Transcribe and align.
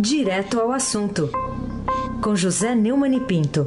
Direto 0.00 0.60
ao 0.60 0.70
assunto, 0.70 1.28
com 2.22 2.36
José 2.36 2.72
Neumann 2.72 3.16
e 3.16 3.20
Pinto. 3.20 3.66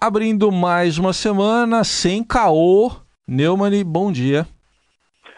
Abrindo 0.00 0.50
mais 0.50 0.96
uma 0.96 1.12
semana 1.12 1.84
sem 1.84 2.24
caô. 2.24 2.90
Neumann, 3.26 3.84
bom 3.84 4.10
dia. 4.10 4.46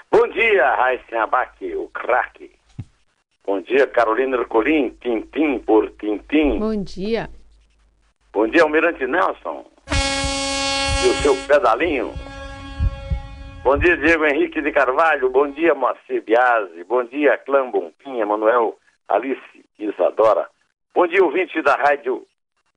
Bom 0.09 0.29
dia, 0.29 0.73
Raíssa 0.77 1.25
Abac, 1.25 1.75
o 1.75 1.89
craque. 1.89 2.53
Bom 3.45 3.61
dia, 3.61 3.89
Carolina 3.89 4.37
Ercolim, 4.37 4.91
tintim 5.03 5.59
por 5.59 5.91
tintim. 5.99 6.61
Bom 6.61 6.81
dia. 6.81 7.29
Bom 8.33 8.47
dia, 8.47 8.63
Almirante 8.63 9.05
Nelson. 9.05 9.65
E 11.05 11.09
o 11.09 11.15
seu 11.15 11.35
pedalinho. 11.49 12.30
Bom 13.63 13.77
dia, 13.77 13.95
Diego 13.99 14.25
Henrique 14.25 14.63
de 14.63 14.73
Carvalho. 14.73 15.29
Bom 15.31 15.51
dia, 15.51 15.75
Moacir 15.75 16.25
Biasi. 16.25 16.83
Bom 16.89 17.05
dia, 17.05 17.37
Clã 17.45 17.71
Bonfim, 17.71 18.25
Manuel, 18.25 18.79
Alice 19.07 19.39
Isadora. 19.79 20.49
Bom 20.95 21.07
dia, 21.07 21.23
ouvinte 21.23 21.61
da 21.61 21.77
Rádio 21.77 22.27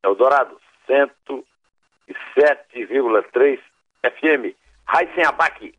Eldorado, 0.04 0.58
107,3 0.88 3.60
FM. 4.04 4.54
Raíssen 4.86 5.24
Abac, 5.26 5.74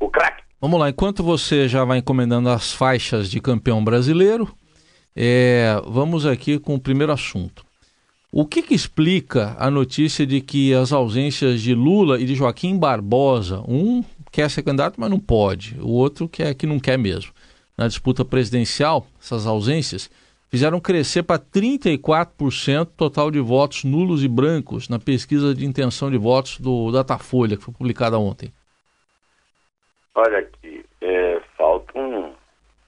o 0.00 0.08
craque. 0.08 0.42
Vamos 0.58 0.80
lá, 0.80 0.88
enquanto 0.88 1.22
você 1.22 1.68
já 1.68 1.84
vai 1.84 1.98
encomendando 1.98 2.48
as 2.48 2.72
faixas 2.72 3.30
de 3.30 3.42
campeão 3.42 3.84
brasileiro, 3.84 4.48
é, 5.14 5.78
vamos 5.86 6.24
aqui 6.24 6.58
com 6.58 6.74
o 6.74 6.80
primeiro 6.80 7.12
assunto. 7.12 7.68
O 8.30 8.44
que, 8.44 8.62
que, 8.62 8.74
explica 8.74 9.56
a 9.58 9.70
notícia 9.70 10.26
de 10.26 10.42
que 10.42 10.74
as 10.74 10.92
ausências 10.92 11.62
de 11.62 11.74
Lula 11.74 12.20
e 12.20 12.26
de 12.26 12.34
Joaquim 12.34 12.78
Barbosa, 12.78 13.64
um 13.66 14.04
quer 14.30 14.50
ser 14.50 14.62
candidato, 14.62 15.00
mas 15.00 15.10
não 15.10 15.18
pode, 15.18 15.78
o 15.80 15.88
outro 15.88 16.28
quer 16.28 16.54
que 16.54 16.66
não 16.66 16.78
quer 16.78 16.98
mesmo, 16.98 17.32
na 17.76 17.86
disputa 17.86 18.24
presidencial, 18.24 19.06
essas 19.20 19.46
ausências, 19.46 20.10
fizeram 20.48 20.80
crescer 20.80 21.22
para 21.22 21.38
34% 21.38 22.86
total 22.96 23.30
de 23.30 23.40
votos 23.40 23.84
nulos 23.84 24.24
e 24.24 24.28
brancos 24.28 24.88
na 24.88 24.98
pesquisa 24.98 25.54
de 25.54 25.64
intenção 25.64 26.10
de 26.10 26.18
votos 26.18 26.58
do 26.58 26.90
Datafolha, 26.90 27.56
que 27.56 27.62
foi 27.62 27.74
publicada 27.74 28.18
ontem? 28.18 28.52
Olha 30.14 30.38
aqui, 30.38 30.84
é, 31.00 31.40
faltam 31.56 32.34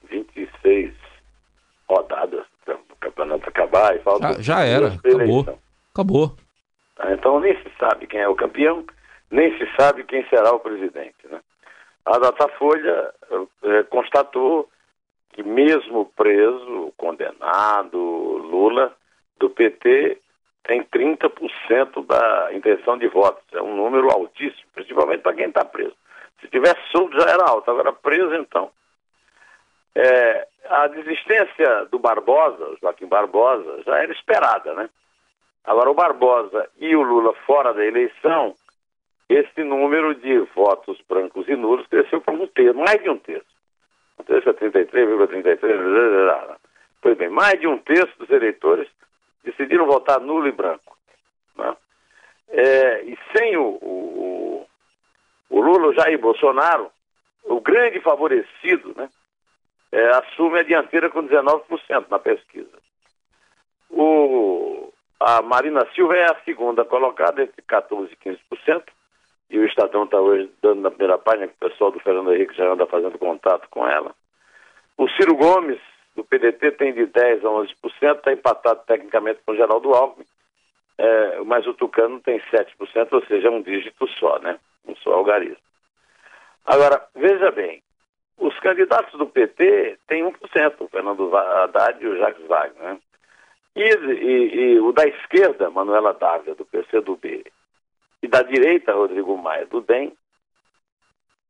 26 0.09 0.93
rodadas 1.89 2.45
para 2.65 2.75
o 2.75 2.95
campeonato 2.99 3.47
acabar 3.47 3.95
e 3.95 3.99
faltam. 3.99 4.33
Já, 4.33 4.41
já 4.41 4.63
era, 4.65 4.87
acabou. 4.95 5.59
Acabou. 5.93 6.35
Tá, 6.95 7.13
então 7.13 7.39
nem 7.39 7.53
se 7.55 7.71
sabe 7.79 8.07
quem 8.07 8.19
é 8.19 8.27
o 8.27 8.35
campeão, 8.35 8.85
nem 9.31 9.57
se 9.57 9.67
sabe 9.75 10.03
quem 10.03 10.27
será 10.27 10.51
o 10.51 10.59
presidente. 10.59 11.25
Né? 11.29 11.39
A 12.05 12.19
Datafolha 12.19 13.13
é, 13.63 13.83
constatou 13.83 14.69
que 15.33 15.41
mesmo 15.41 16.05
preso, 16.15 16.93
condenado, 16.97 17.97
Lula, 17.97 18.93
do 19.39 19.49
PT, 19.49 20.19
tem 20.63 20.83
30% 20.83 22.05
da 22.05 22.53
intenção 22.53 22.97
de 22.97 23.07
votos. 23.07 23.43
É 23.53 23.61
um 23.61 23.75
número 23.75 24.11
altíssimo, 24.11 24.69
principalmente 24.73 25.21
para 25.21 25.33
quem 25.33 25.47
está 25.47 25.63
preso. 25.65 25.95
Se 26.41 26.47
tivesse 26.49 26.79
solto 26.91 27.17
já 27.17 27.29
era 27.29 27.45
alto, 27.45 27.69
agora 27.71 27.93
preso 27.93 28.33
então. 28.35 28.69
É, 29.95 30.47
a 30.69 30.87
desistência 30.87 31.85
do 31.85 31.99
Barbosa, 31.99 32.77
Joaquim 32.81 33.07
Barbosa, 33.07 33.83
já 33.83 33.97
era 33.97 34.11
esperada, 34.11 34.73
né? 34.73 34.89
Agora 35.63 35.91
o 35.91 35.93
Barbosa 35.93 36.69
e 36.79 36.95
o 36.95 37.01
Lula 37.01 37.33
fora 37.45 37.73
da 37.73 37.85
eleição, 37.85 38.55
esse 39.33 39.63
número 39.63 40.15
de 40.15 40.39
votos 40.55 40.99
brancos 41.07 41.47
e 41.47 41.55
nulos 41.55 41.87
cresceu 41.87 42.21
para 42.21 42.33
um 42.33 42.47
terço, 42.47 42.77
mais 42.77 43.01
de 43.01 43.09
um 43.09 43.17
terço. 43.17 43.45
Um 44.19 44.23
terço 44.23 44.49
é 44.49 44.53
33,33. 44.53 46.57
Pois 47.01 47.17
bem, 47.17 47.29
mais 47.29 47.59
de 47.59 47.67
um 47.67 47.77
terço 47.77 48.17
dos 48.19 48.29
eleitores 48.29 48.87
decidiram 49.43 49.85
votar 49.85 50.19
nulo 50.19 50.47
e 50.47 50.51
branco. 50.51 50.97
Né? 51.55 51.75
É, 52.49 53.03
e 53.03 53.17
sem 53.35 53.57
o, 53.57 53.77
o, 53.81 54.67
o 55.49 55.61
Lula, 55.61 55.87
o 55.87 55.93
Jair 55.93 56.19
Bolsonaro, 56.19 56.91
o 57.43 57.59
grande 57.59 57.99
favorecido, 58.01 58.93
né, 58.95 59.09
é, 59.91 60.07
assume 60.17 60.59
a 60.59 60.63
dianteira 60.63 61.09
com 61.09 61.27
19% 61.27 62.05
na 62.09 62.19
pesquisa. 62.19 62.69
O, 63.89 64.93
a 65.19 65.41
Marina 65.41 65.85
Silva 65.93 66.15
é 66.15 66.25
a 66.25 66.39
segunda 66.45 66.85
colocada, 66.85 67.43
entre 67.43 67.61
14% 67.61 68.09
e 68.11 68.15
15%, 68.55 68.83
e 69.51 69.59
o 69.59 69.65
Estadão 69.65 70.05
está 70.05 70.19
hoje 70.19 70.49
dando 70.61 70.81
na 70.81 70.89
primeira 70.89 71.17
página 71.17 71.47
que 71.47 71.53
o 71.53 71.69
pessoal 71.69 71.91
do 71.91 71.99
Fernando 71.99 72.33
Henrique 72.33 72.55
já 72.55 72.71
anda 72.71 72.85
fazendo 72.85 73.19
contato 73.19 73.67
com 73.69 73.85
ela. 73.85 74.15
O 74.97 75.09
Ciro 75.09 75.35
Gomes, 75.35 75.79
do 76.15 76.23
PDT, 76.23 76.71
tem 76.71 76.93
de 76.93 77.05
10% 77.07 77.45
a 77.45 77.49
11%, 77.49 78.17
está 78.17 78.31
empatado 78.31 78.81
tecnicamente 78.87 79.41
com 79.45 79.51
o 79.51 79.55
Geraldo 79.55 79.93
Alckmin, 79.93 80.25
é, 80.97 81.39
mas 81.45 81.67
o 81.67 81.73
Tucano 81.73 82.19
tem 82.21 82.39
7%, 82.39 83.07
ou 83.11 83.25
seja, 83.25 83.49
um 83.49 83.61
dígito 83.61 84.07
só, 84.19 84.39
né? 84.39 84.57
Um 84.87 84.95
só 84.95 85.13
algarismo. 85.13 85.57
Agora, 86.65 87.05
veja 87.15 87.51
bem, 87.51 87.81
os 88.37 88.57
candidatos 88.59 89.17
do 89.17 89.25
PT 89.27 89.97
têm 90.07 90.23
1%, 90.23 90.75
o 90.79 90.87
Fernando 90.87 91.35
Haddad 91.35 92.01
e 92.01 92.07
o 92.07 92.17
Jacques 92.17 92.47
Wagner, 92.47 92.83
né? 92.83 92.97
E, 93.75 93.83
e, 93.83 94.73
e, 94.73 94.79
o 94.79 94.91
da 94.91 95.03
esquerda, 95.07 95.69
Manuela 95.69 96.13
Dávila, 96.13 96.55
do 96.55 96.65
PCdoB, 96.65 97.45
e 98.21 98.27
da 98.27 98.41
direita, 98.43 98.93
Rodrigo 98.93 99.35
Maia, 99.37 99.65
do 99.65 99.81
DEM, 99.81 100.13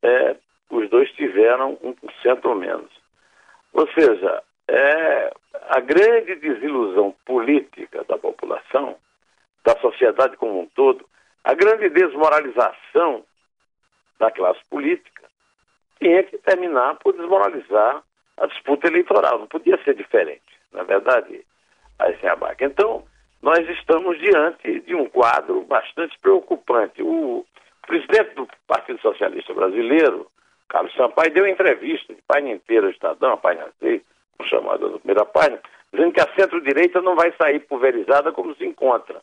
é, 0.02 0.36
os 0.70 0.90
dois 0.90 1.12
tiveram 1.12 1.78
1% 1.78 2.46
ou 2.46 2.56
menos. 2.56 2.90
Ou 3.74 3.88
seja, 3.94 4.44
é 4.68 5.34
a 5.70 5.80
grande 5.80 6.36
desilusão 6.36 7.16
política 7.26 8.04
da 8.06 8.18
população, 8.18 8.96
da 9.64 9.78
sociedade 9.80 10.38
como 10.38 10.62
um 10.62 10.68
todo, 10.68 11.06
a 11.44 11.54
grande 11.54 11.90
desmoralização 11.90 13.24
da 14.20 14.32
classe 14.32 14.62
política, 14.70 15.24
tinha 16.00 16.24
que 16.24 16.38
terminar 16.40 16.96
por 16.96 17.14
desmoralizar 17.14 18.04
a 18.38 18.48
disputa 18.48 18.88
eleitoral. 18.88 19.40
Não 19.40 19.48
podia 19.48 19.82
ser 19.84 19.96
diferente, 19.96 20.42
na 20.72 20.82
é 20.82 20.84
verdade, 20.84 21.46
abaca. 22.28 22.66
Então, 22.66 23.06
nós 23.42 23.68
estamos 23.70 24.20
diante 24.20 24.82
de 24.82 24.94
um 24.94 25.06
quadro 25.06 25.62
bastante 25.62 26.18
preocupante. 26.20 27.02
O 27.02 27.46
presidente 27.88 28.36
do 28.36 28.48
Partido 28.68 29.00
Socialista 29.02 29.54
Brasileiro, 29.54 30.28
Carlos 30.70 30.94
Sampaio, 30.94 31.34
deu 31.34 31.48
entrevista 31.48 32.14
de 32.14 32.22
página 32.22 32.52
inteira 32.52 32.86
ao 32.86 32.92
Estadão, 32.92 33.34
a 33.34 33.38
página 33.38 33.68
6, 33.80 34.02
com 34.38 34.46
chamada 34.46 34.90
da 34.90 35.00
primeira 35.00 35.26
página, 35.26 35.60
dizendo 35.92 36.14
que 36.14 36.22
a 36.22 36.34
centro-direita 36.36 37.02
não 37.02 37.16
vai 37.16 37.34
sair 37.34 37.60
pulverizada 37.62 38.32
como 38.32 38.56
se 38.56 38.66
encontra. 38.66 39.20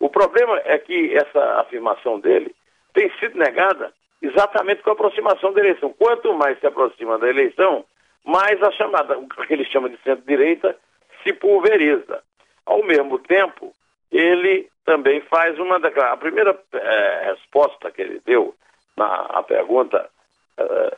O 0.00 0.08
problema 0.08 0.60
é 0.64 0.78
que 0.78 1.14
essa 1.14 1.60
afirmação 1.60 2.18
dele 2.18 2.54
tem 2.94 3.10
sido 3.18 3.38
negada 3.38 3.92
exatamente 4.22 4.82
com 4.82 4.90
a 4.90 4.92
aproximação 4.94 5.52
da 5.52 5.60
eleição. 5.60 5.92
Quanto 5.92 6.32
mais 6.34 6.58
se 6.58 6.66
aproxima 6.66 7.18
da 7.18 7.28
eleição, 7.28 7.84
mais 8.24 8.60
a 8.62 8.72
chamada, 8.72 9.18
o 9.18 9.28
que 9.28 9.52
ele 9.52 9.64
chama 9.66 9.88
de 9.88 9.96
centro-direita, 9.98 10.76
se 11.22 11.32
pulveriza. 11.34 12.22
Ao 12.68 12.82
mesmo 12.84 13.18
tempo, 13.20 13.74
ele 14.12 14.68
também 14.84 15.22
faz 15.22 15.58
uma 15.58 15.80
declaração. 15.80 16.14
A 16.14 16.18
primeira 16.18 16.62
é, 16.74 17.30
resposta 17.30 17.90
que 17.90 18.02
ele 18.02 18.20
deu 18.26 18.54
na 18.94 19.42
pergunta 19.42 20.10
é, 20.58 20.96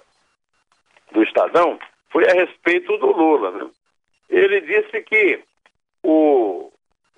do 1.13 1.23
Estadão 1.23 1.79
foi 2.11 2.29
a 2.29 2.33
respeito 2.33 2.99
do 2.99 3.07
Lula. 3.07 3.53
Né? 3.53 3.71
Ele 4.29 4.61
disse 4.63 5.01
que 5.03 5.45
o, 6.03 6.73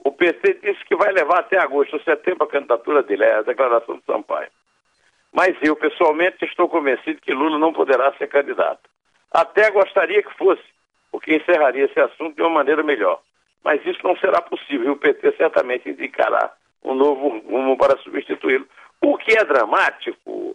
o 0.04 0.12
PT 0.12 0.60
disse 0.62 0.84
que 0.84 0.96
vai 0.96 1.12
levar 1.12 1.38
até 1.38 1.58
agosto 1.58 1.98
setembro 2.04 2.44
a 2.44 2.50
candidatura 2.50 3.02
dele, 3.02 3.24
é 3.24 3.36
a 3.36 3.42
declaração 3.42 3.96
do 3.96 4.04
Sampaio. 4.04 4.50
Mas 5.32 5.56
eu, 5.62 5.74
pessoalmente, 5.76 6.44
estou 6.44 6.68
convencido 6.68 7.22
que 7.22 7.32
Lula 7.32 7.58
não 7.58 7.72
poderá 7.72 8.12
ser 8.18 8.28
candidato. 8.28 8.82
Até 9.30 9.70
gostaria 9.70 10.22
que 10.22 10.36
fosse, 10.36 10.62
porque 11.10 11.36
encerraria 11.36 11.86
esse 11.86 11.98
assunto 11.98 12.36
de 12.36 12.42
uma 12.42 12.50
maneira 12.50 12.82
melhor 12.82 13.18
mas 13.64 13.84
isso 13.86 14.00
não 14.02 14.16
será 14.16 14.40
possível. 14.42 14.88
E 14.88 14.90
o 14.90 14.96
PT 14.96 15.32
certamente 15.36 15.88
indicará 15.88 16.52
um 16.84 16.94
novo 16.94 17.28
rumo 17.40 17.76
para 17.76 17.98
substituí-lo. 17.98 18.66
O 19.00 19.16
que 19.16 19.36
é 19.36 19.44
dramático, 19.44 20.54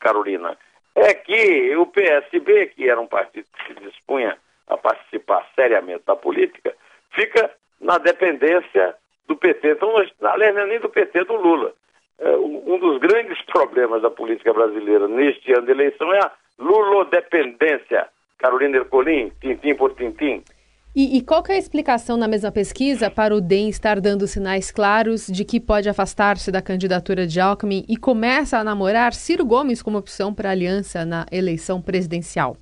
Carolina, 0.00 0.56
é 0.94 1.14
que 1.14 1.76
o 1.76 1.86
PSB, 1.86 2.66
que 2.68 2.88
era 2.88 3.00
um 3.00 3.06
partido 3.06 3.46
que 3.56 3.74
se 3.74 3.80
dispunha 3.80 4.36
a 4.66 4.76
participar 4.76 5.46
seriamente 5.54 6.04
da 6.06 6.16
política, 6.16 6.74
fica 7.10 7.50
na 7.80 7.98
dependência 7.98 8.94
do 9.26 9.36
PT. 9.36 9.72
Então, 9.72 9.94
aliás, 10.22 10.54
não 10.54 10.62
é 10.62 10.66
nem 10.66 10.80
do 10.80 10.88
PT, 10.88 11.24
do 11.24 11.36
Lula. 11.36 11.72
É, 12.18 12.30
um 12.36 12.78
dos 12.78 12.98
grandes 12.98 13.40
problemas 13.42 14.00
da 14.00 14.10
política 14.10 14.52
brasileira 14.52 15.06
neste 15.06 15.52
ano 15.52 15.66
de 15.66 15.72
eleição 15.72 16.12
é 16.14 16.18
a 16.18 16.32
lulodependência. 16.58 18.08
Carolina 18.38 18.78
Ercolim, 18.78 19.30
tintim 19.40 19.74
por 19.74 19.94
tintim. 19.94 20.42
E, 20.98 21.18
e, 21.18 21.20
qual 21.20 21.42
é 21.50 21.52
a 21.52 21.58
explicação 21.58 22.16
na 22.16 22.26
mesma 22.26 22.50
pesquisa 22.50 23.10
para 23.10 23.34
o 23.34 23.38
DEM 23.38 23.68
estar 23.68 24.00
dando 24.00 24.26
sinais 24.26 24.72
claros 24.72 25.26
de 25.26 25.44
que 25.44 25.60
pode 25.60 25.90
afastar-se 25.90 26.50
da 26.50 26.62
candidatura 26.62 27.26
de 27.26 27.38
Alckmin 27.38 27.84
e 27.86 27.98
começa 27.98 28.56
a 28.56 28.64
namorar 28.64 29.12
Ciro 29.12 29.44
Gomes 29.44 29.82
como 29.82 29.98
opção 29.98 30.32
para 30.34 30.50
aliança 30.50 31.04
na 31.04 31.26
eleição 31.30 31.82
presidencial? 31.82 32.56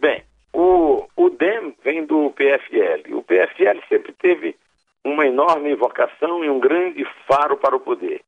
Bem, 0.00 0.24
o, 0.52 1.06
o 1.14 1.30
DEM 1.30 1.76
vem 1.84 2.04
do 2.04 2.32
PFL. 2.32 3.14
O 3.14 3.22
PFL 3.22 3.78
sempre 3.88 4.12
teve 4.14 4.56
uma 5.04 5.24
enorme 5.28 5.76
vocação 5.76 6.44
e 6.44 6.50
um 6.50 6.58
grande 6.58 7.06
faro 7.28 7.56
para 7.56 7.76
o 7.76 7.80
poder. 7.80 8.20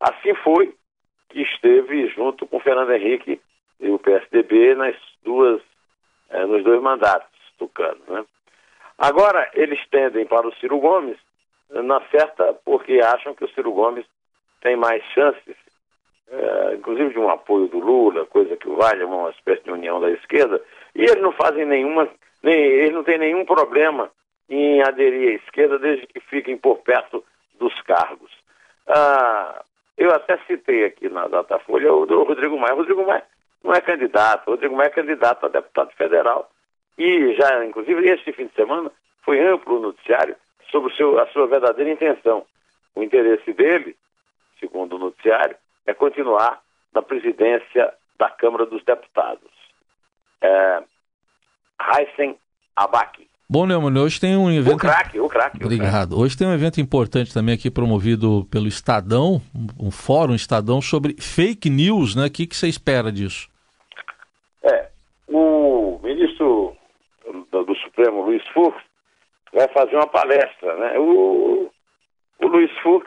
Assim 0.00 0.34
foi 0.42 0.74
que 1.28 1.40
esteve 1.40 2.08
junto 2.08 2.48
com 2.48 2.58
Fernando 2.58 2.90
Henrique 2.90 3.40
e 3.78 3.88
o 3.90 3.98
PSDB 4.00 4.74
nas 4.74 4.96
duas, 5.22 5.62
eh, 6.30 6.46
nos 6.46 6.64
dois 6.64 6.82
mandatos 6.82 7.35
tucanos. 7.56 8.06
Né? 8.08 8.24
Agora, 8.98 9.50
eles 9.54 9.78
tendem 9.90 10.26
para 10.26 10.46
o 10.46 10.54
Ciro 10.54 10.78
Gomes, 10.78 11.18
na 11.70 12.00
certa, 12.10 12.54
porque 12.64 13.00
acham 13.00 13.34
que 13.34 13.44
o 13.44 13.48
Ciro 13.50 13.72
Gomes 13.72 14.06
tem 14.60 14.76
mais 14.76 15.02
chances, 15.12 15.56
eh, 16.30 16.74
inclusive 16.76 17.10
de 17.10 17.18
um 17.18 17.28
apoio 17.28 17.68
do 17.68 17.78
Lula, 17.78 18.24
coisa 18.26 18.56
que 18.56 18.68
vale 18.68 19.04
uma 19.04 19.30
espécie 19.30 19.64
de 19.64 19.70
união 19.70 20.00
da 20.00 20.10
esquerda, 20.10 20.62
e 20.94 21.02
eles 21.02 21.20
não 21.20 21.32
fazem 21.32 21.66
nenhuma, 21.66 22.08
nem, 22.42 22.54
eles 22.54 22.92
não 22.92 23.04
têm 23.04 23.18
nenhum 23.18 23.44
problema 23.44 24.10
em 24.48 24.80
aderir 24.82 25.32
à 25.32 25.44
esquerda 25.44 25.78
desde 25.78 26.06
que 26.06 26.20
fiquem 26.20 26.56
por 26.56 26.78
perto 26.78 27.24
dos 27.58 27.78
cargos. 27.82 28.30
Ah, 28.86 29.62
eu 29.96 30.10
até 30.12 30.38
citei 30.46 30.84
aqui 30.84 31.08
na 31.08 31.26
Datafolha 31.26 31.92
o 31.92 32.06
do 32.06 32.22
Rodrigo 32.22 32.58
Maia. 32.58 32.74
O 32.74 32.78
Rodrigo 32.78 33.06
Maia 33.06 33.24
não 33.64 33.72
é 33.72 33.80
candidato, 33.80 34.46
o 34.46 34.50
Rodrigo 34.52 34.76
Maia 34.76 34.88
é 34.88 34.90
candidato 34.90 35.46
a 35.46 35.48
deputado 35.48 35.90
federal. 35.92 36.50
E 36.98 37.34
já, 37.34 37.64
inclusive, 37.64 38.08
este 38.08 38.32
fim 38.32 38.46
de 38.46 38.54
semana 38.54 38.90
foi 39.24 39.40
amplo 39.40 39.78
o 39.78 39.82
noticiário 39.82 40.36
sobre 40.70 40.94
seu, 40.94 41.18
a 41.18 41.26
sua 41.28 41.46
verdadeira 41.46 41.90
intenção. 41.90 42.44
O 42.94 43.02
interesse 43.02 43.52
dele, 43.52 43.96
segundo 44.58 44.96
o 44.96 44.98
noticiário, 44.98 45.56
é 45.86 45.92
continuar 45.92 46.60
na 46.94 47.02
presidência 47.02 47.92
da 48.18 48.30
Câmara 48.30 48.64
dos 48.66 48.82
Deputados. 48.84 49.50
É, 50.40 50.82
Heisen 51.80 52.36
Abaki. 52.74 53.28
Bom, 53.48 53.64
Neumann, 53.64 53.96
hoje 53.98 54.18
tem 54.18 54.36
um 54.36 54.50
evento. 54.50 54.74
O 54.74 54.78
craque, 54.78 55.20
o 55.20 55.28
craque. 55.28 55.62
Obrigado. 55.62 56.18
Hoje 56.18 56.36
tem 56.36 56.48
um 56.48 56.52
evento 56.52 56.80
importante 56.80 57.32
também 57.32 57.54
aqui 57.54 57.70
promovido 57.70 58.44
pelo 58.50 58.66
Estadão, 58.66 59.40
um 59.78 59.90
fórum 59.90 60.34
Estadão 60.34 60.82
sobre 60.82 61.14
fake 61.20 61.70
news, 61.70 62.16
né? 62.16 62.26
O 62.26 62.30
que, 62.30 62.44
que 62.44 62.56
você 62.56 62.66
espera 62.66 63.12
disso? 63.12 63.48
É, 64.64 64.88
o 65.28 66.00
ministro 66.02 66.35
do, 67.64 67.74
Supremo, 67.76 68.22
Luiz 68.22 68.46
Fux, 68.48 68.76
vai 69.52 69.68
fazer 69.68 69.96
uma 69.96 70.06
palestra, 70.06 70.76
né? 70.76 70.98
O, 70.98 71.70
o 72.40 72.46
Luiz 72.46 72.70
Fux 72.78 73.06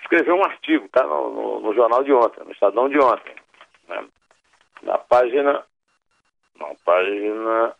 escreveu 0.00 0.36
um 0.36 0.44
artigo, 0.44 0.88
tá? 0.88 1.04
No, 1.04 1.30
no, 1.30 1.60
no, 1.60 1.74
jornal 1.74 2.02
de 2.02 2.12
ontem, 2.12 2.44
no 2.44 2.52
Estadão 2.52 2.88
de 2.88 2.98
ontem. 2.98 3.34
Né? 3.88 4.04
Na 4.82 4.98
página. 4.98 5.64
Na 6.58 6.74
página 6.84 7.74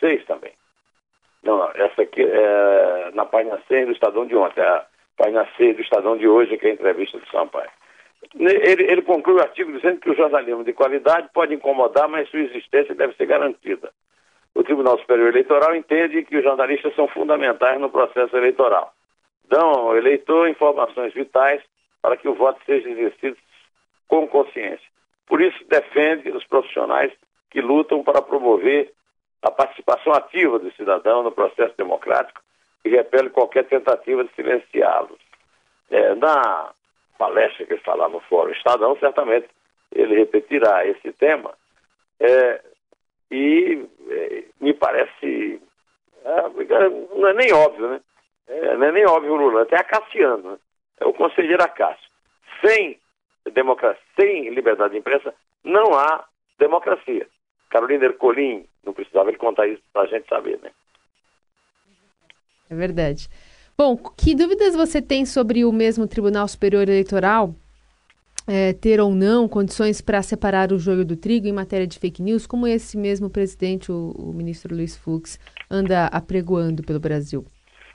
6 0.00 0.24
também. 0.26 0.52
Não, 1.42 1.58
não, 1.58 1.70
essa 1.74 2.02
aqui 2.02 2.22
é 2.22 3.10
na 3.14 3.24
página 3.24 3.60
6 3.66 3.86
do 3.86 3.92
Estadão 3.92 4.26
de 4.26 4.36
ontem, 4.36 4.60
a 4.60 4.86
página 5.16 5.48
6 5.56 5.76
do 5.76 5.82
Estadão 5.82 6.16
de 6.16 6.28
hoje, 6.28 6.56
que 6.58 6.66
é 6.66 6.70
a 6.70 6.74
entrevista 6.74 7.18
do 7.18 7.26
Sampaio. 7.30 7.70
Ele, 8.38 8.84
ele 8.84 9.02
conclui 9.02 9.36
o 9.36 9.42
artigo 9.42 9.72
dizendo 9.72 10.00
que 10.00 10.10
o 10.10 10.14
jornalismo 10.14 10.62
de 10.62 10.72
qualidade 10.72 11.28
pode 11.32 11.54
incomodar, 11.54 12.08
mas 12.08 12.28
sua 12.28 12.40
existência 12.40 12.94
deve 12.94 13.14
ser 13.14 13.26
garantida. 13.26 13.92
O 14.54 14.62
Tribunal 14.62 14.98
Superior 14.98 15.28
Eleitoral 15.28 15.74
entende 15.74 16.24
que 16.24 16.36
os 16.36 16.44
jornalistas 16.44 16.94
são 16.94 17.08
fundamentais 17.08 17.80
no 17.80 17.90
processo 17.90 18.36
eleitoral. 18.36 18.92
Dão 19.48 19.68
ao 19.70 19.96
eleitor 19.96 20.48
informações 20.48 21.12
vitais 21.14 21.62
para 22.00 22.16
que 22.16 22.28
o 22.28 22.34
voto 22.34 22.60
seja 22.66 22.88
exercido 22.88 23.36
com 24.08 24.26
consciência. 24.28 24.86
Por 25.26 25.40
isso, 25.40 25.64
defende 25.68 26.30
os 26.30 26.44
profissionais 26.44 27.12
que 27.50 27.60
lutam 27.60 28.02
para 28.02 28.20
promover 28.20 28.92
a 29.42 29.50
participação 29.50 30.12
ativa 30.12 30.58
do 30.58 30.72
cidadão 30.72 31.22
no 31.22 31.32
processo 31.32 31.74
democrático 31.76 32.40
e 32.84 32.90
repele 32.90 33.30
qualquer 33.30 33.64
tentativa 33.64 34.24
de 34.24 34.32
silenciá-los. 34.34 35.18
É, 35.90 36.14
na 36.14 36.70
palestra 37.18 37.64
que 37.66 37.72
ele 37.74 37.82
falava 37.82 38.12
no 38.12 38.20
Fórum 38.20 38.52
Estadão, 38.52 38.96
certamente 38.98 39.48
ele 39.94 40.16
repetirá 40.16 40.86
esse 40.86 41.12
tema. 41.12 41.52
É, 42.18 42.60
e 43.32 43.88
é, 44.10 44.44
me 44.60 44.74
parece. 44.74 45.60
É, 46.24 46.48
não 47.16 47.28
é 47.28 47.34
nem 47.34 47.52
óbvio, 47.52 47.88
né? 47.88 48.00
É, 48.46 48.76
não 48.76 48.86
é 48.86 48.92
nem 48.92 49.06
óbvio 49.06 49.32
o 49.32 49.36
Lula, 49.36 49.62
até 49.62 49.76
a 49.76 49.84
Cassiano, 49.84 50.52
né? 50.52 50.58
é 51.00 51.06
o 51.06 51.12
conselheiro 51.14 51.62
Acácio. 51.62 52.10
Sem 52.64 52.98
democracia, 53.52 54.02
sem 54.18 54.50
liberdade 54.50 54.92
de 54.92 54.98
imprensa, 54.98 55.34
não 55.64 55.94
há 55.94 56.24
democracia. 56.58 57.26
Carolina 57.70 58.04
Ercolim, 58.04 58.66
não 58.84 58.92
precisava 58.92 59.30
ele 59.30 59.38
contar 59.38 59.66
isso 59.66 59.82
para 59.92 60.02
a 60.02 60.06
gente 60.06 60.28
saber, 60.28 60.60
né? 60.62 60.70
É 62.70 62.74
verdade. 62.74 63.28
Bom, 63.76 63.96
que 63.96 64.34
dúvidas 64.34 64.76
você 64.76 65.00
tem 65.00 65.24
sobre 65.24 65.64
o 65.64 65.72
mesmo 65.72 66.06
Tribunal 66.06 66.46
Superior 66.46 66.82
Eleitoral 66.82 67.54
é, 68.46 68.72
ter 68.72 69.00
ou 69.00 69.10
não 69.10 69.48
condições 69.48 70.00
para 70.00 70.22
separar 70.22 70.72
o 70.72 70.78
joio 70.78 71.04
do 71.04 71.16
trigo 71.16 71.46
em 71.46 71.52
matéria 71.52 71.86
de 71.86 71.98
fake 71.98 72.22
news, 72.22 72.46
como 72.46 72.66
esse 72.66 72.96
mesmo 72.96 73.30
presidente, 73.30 73.90
o, 73.90 74.12
o 74.16 74.32
ministro 74.32 74.74
Luiz 74.74 74.96
Fux, 74.96 75.38
anda 75.70 76.06
apregoando 76.06 76.82
pelo 76.82 77.00
Brasil? 77.00 77.44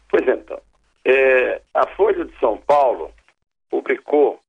Pois 0.09 0.27
é, 0.27 0.33
então. 0.33 0.59
É, 1.05 1.61
a 1.73 1.87
Folha 1.95 2.25
de 2.25 2.37
São 2.39 2.57
Paulo 2.57 3.11
publicou 3.69 4.39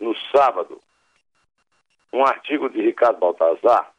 no 0.00 0.14
sábado 0.34 0.80
um 2.12 2.24
artigo 2.24 2.68
de 2.70 2.80
Ricardo 2.80 3.18
Baltazar 3.18 3.92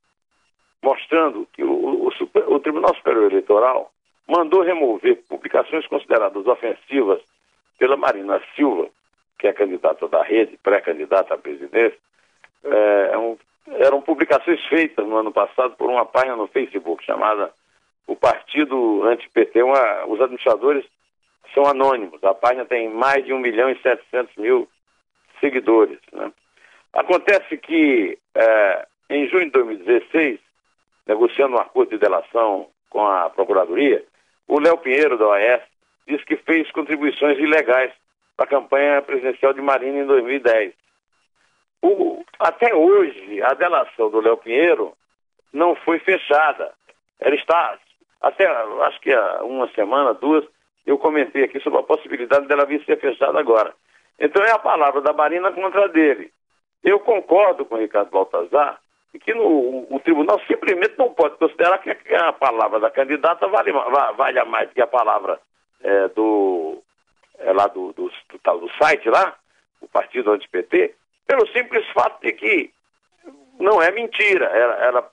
mostrando 0.81 1.47
que 1.53 1.63
o, 1.63 2.07
o, 2.07 2.07
o 2.07 2.59
Tribunal 2.59 2.95
Superior 2.95 3.31
Eleitoral 3.31 3.91
mandou 4.27 4.61
remover 4.61 5.21
publicações 5.27 5.85
consideradas 5.87 6.45
ofensivas 6.45 7.21
pela 7.77 7.97
Marina 7.97 8.41
Silva, 8.55 8.89
que 9.39 9.47
é 9.47 9.53
candidata 9.53 10.07
da 10.07 10.21
rede, 10.21 10.59
pré-candidata 10.62 11.33
à 11.33 11.38
presidência, 11.38 11.97
é, 12.63 13.12
é 13.13 13.38
eram 13.86 14.01
publicações 14.01 14.63
feitas 14.65 15.06
no 15.06 15.18
ano 15.18 15.31
passado 15.31 15.75
por 15.75 15.89
uma 15.89 16.06
página 16.06 16.36
no 16.36 16.47
Facebook 16.47 17.03
chamada 17.03 17.51
o 18.07 18.15
Partido 18.15 19.03
Anti-PT. 19.03 19.62
os 20.07 20.19
administradores 20.19 20.83
são 21.53 21.65
anônimos. 21.65 22.24
A 22.24 22.33
página 22.33 22.65
tem 22.65 22.89
mais 22.89 23.24
de 23.24 23.31
1 23.31 23.39
milhão 23.39 23.69
e 23.69 23.80
700 23.80 24.36
mil 24.38 24.68
seguidores. 25.39 26.00
Né? 26.12 26.31
Acontece 26.94 27.57
que 27.57 28.18
é, 28.35 28.87
em 29.11 29.28
junho 29.28 29.45
de 29.45 29.52
2016 29.52 30.40
negociando 31.07 31.56
um 31.56 31.59
acordo 31.59 31.90
de 31.92 31.97
delação 31.97 32.68
com 32.90 33.06
a 33.06 33.30
Procuradoria, 33.30 34.04
o 34.47 34.59
Léo 34.59 34.78
Pinheiro, 34.78 35.18
da 35.18 35.28
OAS, 35.28 35.61
disse 36.07 36.25
que 36.25 36.35
fez 36.37 36.69
contribuições 36.71 37.37
ilegais 37.37 37.92
para 38.39 38.45
a 38.45 38.47
campanha 38.47 39.01
presidencial 39.01 39.51
de 39.51 39.61
Marina 39.61 39.99
em 39.99 40.05
2010. 40.05 40.73
O, 41.81 42.23
até 42.39 42.73
hoje, 42.73 43.41
a 43.41 43.53
delação 43.53 44.09
do 44.09 44.21
Léo 44.21 44.37
Pinheiro 44.37 44.93
não 45.51 45.75
foi 45.75 45.99
fechada. 45.99 46.71
Ela 47.19 47.35
está, 47.35 47.77
até 48.21 48.47
acho 48.47 49.01
que 49.01 49.13
há 49.13 49.43
uma 49.43 49.67
semana, 49.73 50.13
duas, 50.13 50.45
eu 50.85 50.97
comentei 50.97 51.43
aqui 51.43 51.59
sobre 51.59 51.79
a 51.79 51.83
possibilidade 51.83 52.47
dela 52.47 52.65
vir 52.65 52.83
ser 52.85 52.97
fechada 52.97 53.37
agora. 53.37 53.73
Então 54.17 54.41
é 54.41 54.51
a 54.51 54.59
palavra 54.59 55.01
da 55.01 55.11
Marina 55.11 55.51
contra 55.51 55.83
a 55.83 55.87
dele. 55.87 56.31
Eu 56.81 56.99
concordo 57.01 57.65
com 57.65 57.75
o 57.75 57.79
Ricardo 57.79 58.09
Baltazar 58.09 58.79
que 59.21 59.33
no, 59.33 59.87
o 59.93 59.99
tribunal 59.99 60.39
simplesmente 60.47 60.97
não 60.97 61.13
pode 61.13 61.35
considerar 61.37 61.79
que 61.79 61.89
a 62.15 62.31
palavra 62.31 62.79
da 62.79 62.91
candidata 62.91 63.47
vale, 63.47 63.73
vale 64.15 64.43
mais 64.45 64.71
que 64.71 64.81
a 64.81 64.87
palavra 64.87 65.39
é, 65.81 66.07
do, 66.09 66.81
é, 67.39 67.53
lá 67.53 67.67
do, 67.67 67.93
do, 67.93 68.09
do, 68.09 68.59
do 68.59 68.71
site 68.81 69.09
lá, 69.09 69.35
o 69.81 69.87
partido 69.87 70.31
anti-PT, 70.31 70.95
pelo 71.25 71.47
simples 71.47 71.85
fato 71.93 72.21
de 72.21 72.33
que 72.33 72.71
não 73.59 73.81
é 73.81 73.91
mentira. 73.91 74.45
Ela, 74.45 74.75
ela, 74.85 75.11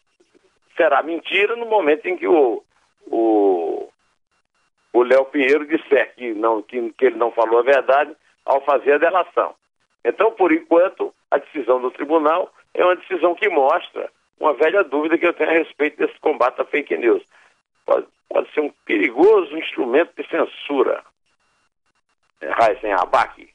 será 0.77 1.03
mentira 1.03 1.57
no 1.57 1.67
momento 1.67 2.07
em 2.07 2.17
que 2.17 2.27
o, 2.27 2.63
o, 3.07 3.89
o 4.93 5.03
Léo 5.03 5.25
Pinheiro 5.27 5.67
disser 5.67 6.15
que, 6.15 6.35
não, 6.35 6.63
que, 6.63 6.93
que 6.93 7.07
ele 7.07 7.17
não 7.17 7.31
falou 7.33 7.59
a 7.61 7.63
verdade 7.63 8.15
ao 8.45 8.63
fazer 8.65 8.95
a 8.95 8.99
delação. 8.99 9.55
Então, 10.05 10.31
por 10.33 10.53
enquanto, 10.53 11.13
a 11.31 11.39
decisão 11.39 11.81
do 11.81 11.91
tribunal 11.91 12.53
é 12.75 12.85
uma 12.85 12.97
decisão 12.97 13.35
que 13.35 13.49
mostra 13.49 14.11
uma 14.39 14.53
velha 14.53 14.85
dúvida 14.85 15.19
que 15.19 15.27
eu 15.27 15.33
tenho 15.33 15.51
a 15.51 15.55
respeito 15.55 15.97
desse 15.97 16.19
combate 16.21 16.61
à 16.61 16.65
fake 16.65 16.97
news. 16.97 17.23
Pode, 17.85 18.07
pode 18.29 18.53
ser 18.53 18.61
um 18.61 18.71
perigoso 18.85 19.57
instrumento 19.57 20.13
de 20.17 20.29
censura. 20.29 21.03
É, 22.41 22.51
Raíssen 22.51 22.93
Abac. 22.93 23.49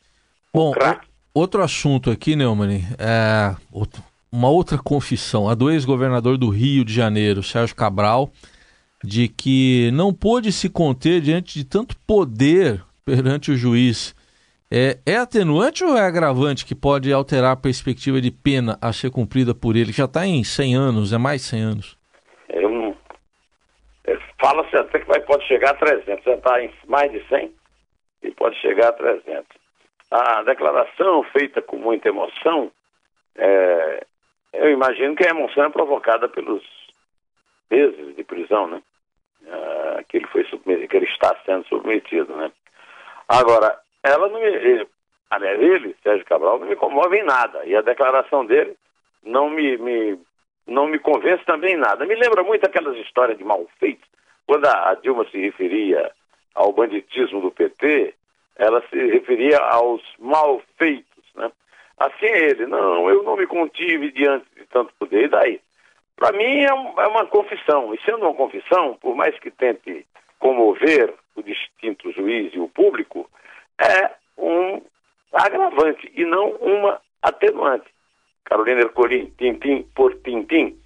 Bom, 0.53 0.73
outro 1.33 1.63
assunto 1.63 2.11
aqui, 2.11 2.35
Neumann, 2.35 2.81
é 2.97 3.55
uma 4.31 4.49
outra 4.49 4.77
confissão. 4.77 5.47
A 5.47 5.55
do 5.55 5.69
ex-governador 5.69 6.37
do 6.37 6.49
Rio 6.49 6.83
de 6.83 6.93
Janeiro, 6.93 7.43
Sérgio 7.43 7.75
Cabral, 7.75 8.31
de 9.03 9.27
que 9.27 9.89
não 9.93 10.13
pôde 10.13 10.51
se 10.51 10.69
conter 10.69 11.21
diante 11.21 11.59
de 11.59 11.65
tanto 11.65 11.95
poder 12.05 12.83
perante 13.05 13.51
o 13.51 13.57
juiz. 13.57 14.15
É, 14.73 14.99
é 15.05 15.17
atenuante 15.17 15.83
ou 15.83 15.97
é 15.97 16.01
agravante 16.01 16.65
que 16.65 16.73
pode 16.73 17.11
alterar 17.11 17.51
a 17.51 17.57
perspectiva 17.57 18.21
de 18.21 18.31
pena 18.31 18.77
a 18.81 18.93
ser 18.93 19.11
cumprida 19.11 19.53
por 19.53 19.75
ele? 19.75 19.91
Já 19.91 20.05
está 20.05 20.25
em 20.25 20.43
100 20.43 20.75
anos, 20.75 21.11
é 21.11 21.17
mais 21.17 21.41
de 21.41 21.47
100 21.47 21.61
anos. 21.61 21.97
Eu 22.47 22.69
não... 22.69 22.95
É, 24.05 24.17
Fala-se 24.39 24.75
até 24.77 24.99
que 24.99 25.07
vai, 25.07 25.19
pode 25.21 25.45
chegar 25.45 25.71
a 25.71 25.73
300, 25.73 26.23
já 26.23 26.33
está 26.35 26.63
em 26.63 26.71
mais 26.87 27.11
de 27.11 27.21
100 27.27 27.51
e 28.23 28.31
pode 28.31 28.55
chegar 28.59 28.89
a 28.89 28.93
300. 28.93 29.45
A 30.09 30.43
declaração 30.43 31.23
feita 31.23 31.61
com 31.61 31.77
muita 31.77 32.09
emoção, 32.09 32.71
é, 33.35 34.05
eu 34.53 34.69
imagino 34.71 35.15
que 35.15 35.25
a 35.25 35.29
emoção 35.29 35.63
é 35.63 35.69
provocada 35.69 36.27
pelos 36.27 36.63
meses 37.69 38.15
de 38.15 38.23
prisão, 38.23 38.67
né? 38.67 38.81
Ah, 39.47 40.03
que 40.07 40.17
ele 40.17 40.27
foi 40.27 40.43
submetido, 40.45 40.87
que 40.87 40.97
ele 40.97 41.05
está 41.05 41.35
sendo 41.45 41.65
submetido, 41.67 42.35
né? 42.35 42.51
Agora, 43.27 43.79
ela 44.03 44.27
não 44.27 44.39
me. 44.39 44.87
Aliás, 45.29 45.59
ele, 45.61 45.95
Sérgio 46.03 46.25
Cabral, 46.25 46.59
não 46.59 46.67
me 46.67 46.75
comove 46.75 47.17
em 47.17 47.23
nada. 47.23 47.65
E 47.65 47.75
a 47.75 47.81
declaração 47.81 48.45
dele 48.45 48.75
não 49.23 49.49
me, 49.49 49.77
me, 49.77 50.19
não 50.67 50.87
me 50.87 50.99
convence 50.99 51.43
também 51.45 51.75
em 51.75 51.77
nada. 51.77 52.05
Me 52.05 52.15
lembra 52.15 52.43
muito 52.43 52.65
aquelas 52.65 52.97
histórias 52.97 53.37
de 53.37 53.43
malfeitos. 53.43 54.07
Quando 54.45 54.65
a, 54.65 54.95
Dilma 54.95 55.25
se 55.29 55.39
referia 55.39 56.11
ao 56.55 56.71
banditismo 56.73 57.41
do 57.41 57.51
PT, 57.51 58.13
ela 58.55 58.83
se 58.89 58.95
referia 58.95 59.57
aos 59.57 60.01
malfeitos, 60.19 61.23
né? 61.35 61.51
Assim 61.97 62.25
é 62.25 62.49
ele, 62.49 62.65
não, 62.65 63.09
eu 63.09 63.23
não 63.23 63.37
me 63.37 63.45
contive 63.45 64.11
diante 64.11 64.45
de 64.55 64.65
tanto 64.65 64.93
poder. 64.99 65.25
E 65.25 65.27
daí? 65.27 65.61
Para 66.15 66.37
mim 66.37 66.61
é, 66.61 66.67
é, 66.67 67.07
uma 67.07 67.25
confissão. 67.27 67.93
E 67.93 68.01
sendo 68.03 68.19
uma 68.19 68.33
confissão, 68.33 68.97
por 69.01 69.15
mais 69.15 69.37
que 69.39 69.51
tente 69.51 70.05
comover 70.39 71.13
o 71.35 71.41
distinto 71.41 72.11
juiz 72.11 72.53
e 72.53 72.59
o 72.59 72.67
público, 72.67 73.29
é 73.79 74.11
um 74.37 74.81
agravante 75.31 76.11
e 76.15 76.25
não 76.25 76.51
uma 76.55 77.01
atenuante. 77.21 77.85
Carolina 78.45 78.81
Ercolim, 78.81 79.31
tintim 79.37 79.83
por 79.95 80.15
tintim. 80.21 80.77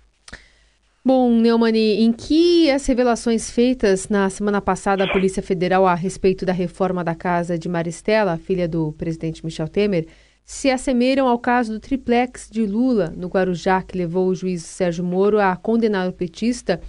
Bom, 1.07 1.29
Neumani, 1.29 2.03
em 2.03 2.11
que 2.11 2.67
as 2.71 2.87
revelações 2.87 3.51
feitas 3.51 4.09
na 4.09 4.27
semana 4.27 4.59
passada 4.59 5.03
à 5.03 5.07
Polícia 5.07 5.43
Federal 5.43 5.85
a 5.85 5.93
respeito 5.93 6.47
da 6.47 6.51
reforma 6.51 7.03
da 7.03 7.13
casa 7.13 7.59
de 7.59 7.69
Maristela, 7.69 8.37
filha 8.37 8.67
do 8.67 8.91
presidente 8.93 9.45
Michel 9.45 9.67
Temer, 9.67 10.07
se 10.43 10.71
assemelham 10.71 11.27
ao 11.27 11.37
caso 11.37 11.73
do 11.73 11.79
triplex 11.79 12.49
de 12.49 12.65
Lula 12.65 13.13
no 13.15 13.27
Guarujá, 13.27 13.83
que 13.83 13.95
levou 13.95 14.29
o 14.29 14.33
juiz 14.33 14.63
Sérgio 14.63 15.03
Moro 15.03 15.39
a 15.39 15.55
condenar 15.55 16.09
o 16.09 16.11
petista 16.11 16.81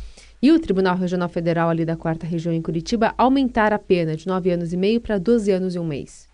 e 0.43 0.51
o 0.51 0.59
Tribunal 0.59 0.97
Regional 0.97 1.29
Federal 1.29 1.69
ali 1.69 1.85
da 1.85 1.95
quarta 1.95 2.27
região 2.27 2.55
em 2.55 2.63
Curitiba 2.63 3.13
aumentar 3.19 3.75
a 3.75 3.79
pena 3.79 4.17
de 4.17 4.27
nove 4.27 4.51
anos 4.51 4.73
e 4.73 4.79
meio 4.79 4.99
para 4.99 5.19
12 5.19 5.53
anos 5.53 5.75
e 5.75 5.79
um 5.79 5.85
mês. 5.85 6.27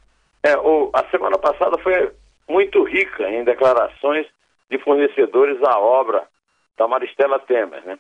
É, 0.45 0.57
o, 0.57 0.89
a 0.93 1.05
semana 1.11 1.37
passada 1.37 1.77
foi 1.79 2.13
muito 2.49 2.85
rica 2.85 3.29
em 3.29 3.43
declarações 3.43 4.25
de 4.71 4.79
fornecedores 4.79 5.61
da 5.61 5.81
obra 5.81 6.31
da 6.77 6.89
Maristela 6.89 7.39
Temer, 7.39 7.85
né? 7.85 7.95
O 7.95 7.99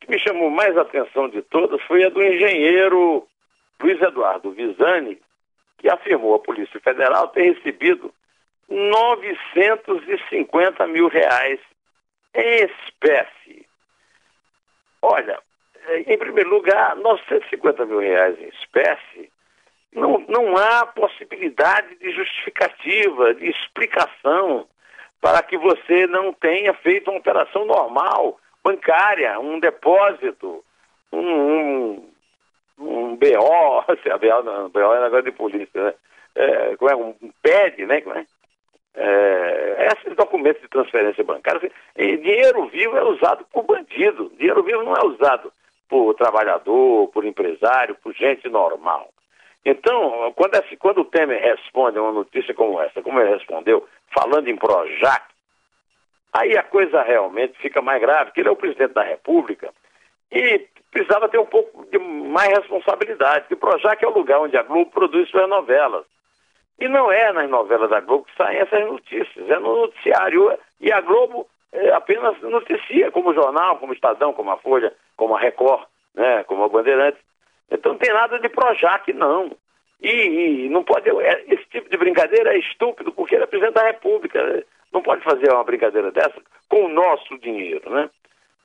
que 0.00 0.10
me 0.10 0.18
chamou 0.18 0.50
mais 0.50 0.76
a 0.76 0.82
atenção 0.82 1.28
de 1.28 1.40
todas 1.42 1.80
foi 1.82 2.04
a 2.04 2.08
do 2.08 2.20
engenheiro 2.22 3.26
Luiz 3.80 4.00
Eduardo 4.00 4.52
Visani, 4.52 5.20
que 5.78 5.88
afirmou 5.88 6.34
à 6.34 6.38
Polícia 6.38 6.78
Federal 6.80 7.28
ter 7.28 7.54
recebido 7.54 8.12
950 8.68 10.86
mil 10.86 11.08
reais 11.08 11.58
em 12.34 12.64
espécie 12.64 13.68
Olha, 15.02 15.38
é, 15.86 16.12
em 16.12 16.18
primeiro 16.18 16.50
lugar, 16.50 16.96
950 16.96 17.86
mil 17.86 18.00
reais 18.00 18.38
em 18.40 18.48
espécie, 18.48 19.30
não, 19.92 20.18
não 20.28 20.56
há 20.56 20.86
possibilidade 20.86 21.96
de 21.96 22.10
justificativa, 22.12 23.34
de 23.34 23.48
explicação 23.48 24.68
para 25.20 25.42
que 25.42 25.56
você 25.56 26.06
não 26.06 26.32
tenha 26.32 26.72
feito 26.74 27.10
uma 27.10 27.18
operação 27.18 27.64
normal, 27.64 28.38
bancária, 28.62 29.38
um 29.40 29.58
depósito, 29.58 30.64
um, 31.12 31.20
um, 31.20 32.10
um 32.78 33.16
BO, 33.16 33.84
se 34.02 34.10
a 34.10 34.18
BO, 34.18 34.42
não, 34.44 34.68
BO 34.68 34.94
é 34.94 35.00
negócio 35.02 35.24
de 35.24 35.32
polícia, 35.32 35.84
né? 35.84 35.94
É, 36.34 36.76
como 36.76 36.90
é, 36.90 36.94
um 36.94 37.14
PED, 37.42 37.86
né? 37.86 38.00
Como 38.00 38.16
é? 38.16 38.24
É, 38.94 39.92
esses 39.92 40.16
documentos 40.16 40.62
de 40.62 40.68
transferência 40.68 41.22
bancária, 41.22 41.58
assim, 41.58 42.16
dinheiro 42.16 42.66
vivo 42.66 42.96
é 42.96 43.04
usado 43.04 43.44
por 43.52 43.64
bandido, 43.64 44.32
dinheiro 44.36 44.62
vivo 44.62 44.82
não 44.82 44.94
é 44.94 45.06
usado 45.06 45.52
por 45.88 46.14
trabalhador, 46.14 47.08
por 47.08 47.24
empresário, 47.24 47.96
por 48.02 48.12
gente 48.12 48.48
normal. 48.48 49.08
Então, 49.70 50.32
quando, 50.34 50.54
esse, 50.54 50.78
quando 50.78 51.02
o 51.02 51.04
Temer 51.04 51.42
responde 51.42 51.98
a 51.98 52.02
uma 52.02 52.12
notícia 52.12 52.54
como 52.54 52.80
essa, 52.80 53.02
como 53.02 53.20
ele 53.20 53.34
respondeu, 53.34 53.86
falando 54.14 54.48
em 54.48 54.56
Projac, 54.56 55.26
aí 56.32 56.56
a 56.56 56.62
coisa 56.62 57.02
realmente 57.02 57.58
fica 57.58 57.82
mais 57.82 58.00
grave, 58.00 58.26
porque 58.26 58.40
ele 58.40 58.48
é 58.48 58.52
o 58.52 58.56
presidente 58.56 58.94
da 58.94 59.02
República 59.02 59.70
e 60.32 60.66
precisava 60.90 61.28
ter 61.28 61.38
um 61.38 61.44
pouco 61.44 61.84
de 61.90 61.98
mais 61.98 62.48
responsabilidade, 62.48 63.40
porque 63.40 63.56
Projac 63.56 64.02
é 64.02 64.08
o 64.08 64.14
lugar 64.14 64.40
onde 64.40 64.56
a 64.56 64.62
Globo 64.62 64.90
produz 64.90 65.28
suas 65.28 65.46
novelas. 65.46 66.06
E 66.80 66.88
não 66.88 67.12
é 67.12 67.30
nas 67.34 67.50
novelas 67.50 67.90
da 67.90 68.00
Globo 68.00 68.24
que 68.24 68.36
saem 68.36 68.60
essas 68.60 68.86
notícias, 68.86 69.50
é 69.50 69.58
no 69.58 69.82
noticiário. 69.82 70.58
E 70.80 70.90
a 70.90 71.02
Globo 71.02 71.46
é, 71.72 71.90
apenas 71.90 72.40
noticia, 72.40 73.10
como 73.10 73.30
o 73.30 73.34
jornal, 73.34 73.76
como 73.76 73.92
o 73.92 73.94
Estadão, 73.94 74.32
como 74.32 74.50
a 74.50 74.56
Folha, 74.56 74.94
como 75.14 75.36
a 75.36 75.40
Record, 75.40 75.86
né, 76.14 76.42
como 76.44 76.64
a 76.64 76.68
Bandeirantes. 76.70 77.20
Então 77.70 77.92
não 77.92 77.98
tem 77.98 78.12
nada 78.12 78.38
de 78.38 78.48
Projac, 78.48 79.12
não. 79.12 79.52
E, 80.00 80.10
e 80.10 80.68
não 80.68 80.84
pode. 80.84 81.08
É, 81.08 81.44
esse 81.48 81.64
tipo 81.70 81.90
de 81.90 81.96
brincadeira 81.96 82.54
é 82.54 82.58
estúpido, 82.58 83.12
porque 83.12 83.34
ele 83.34 83.44
é 83.44 83.46
presidente 83.46 83.74
da 83.74 83.86
República. 83.86 84.42
Né? 84.42 84.62
Não 84.92 85.02
pode 85.02 85.22
fazer 85.22 85.52
uma 85.52 85.64
brincadeira 85.64 86.10
dessa 86.10 86.40
com 86.68 86.84
o 86.84 86.88
nosso 86.88 87.38
dinheiro, 87.38 87.90
né? 87.90 88.08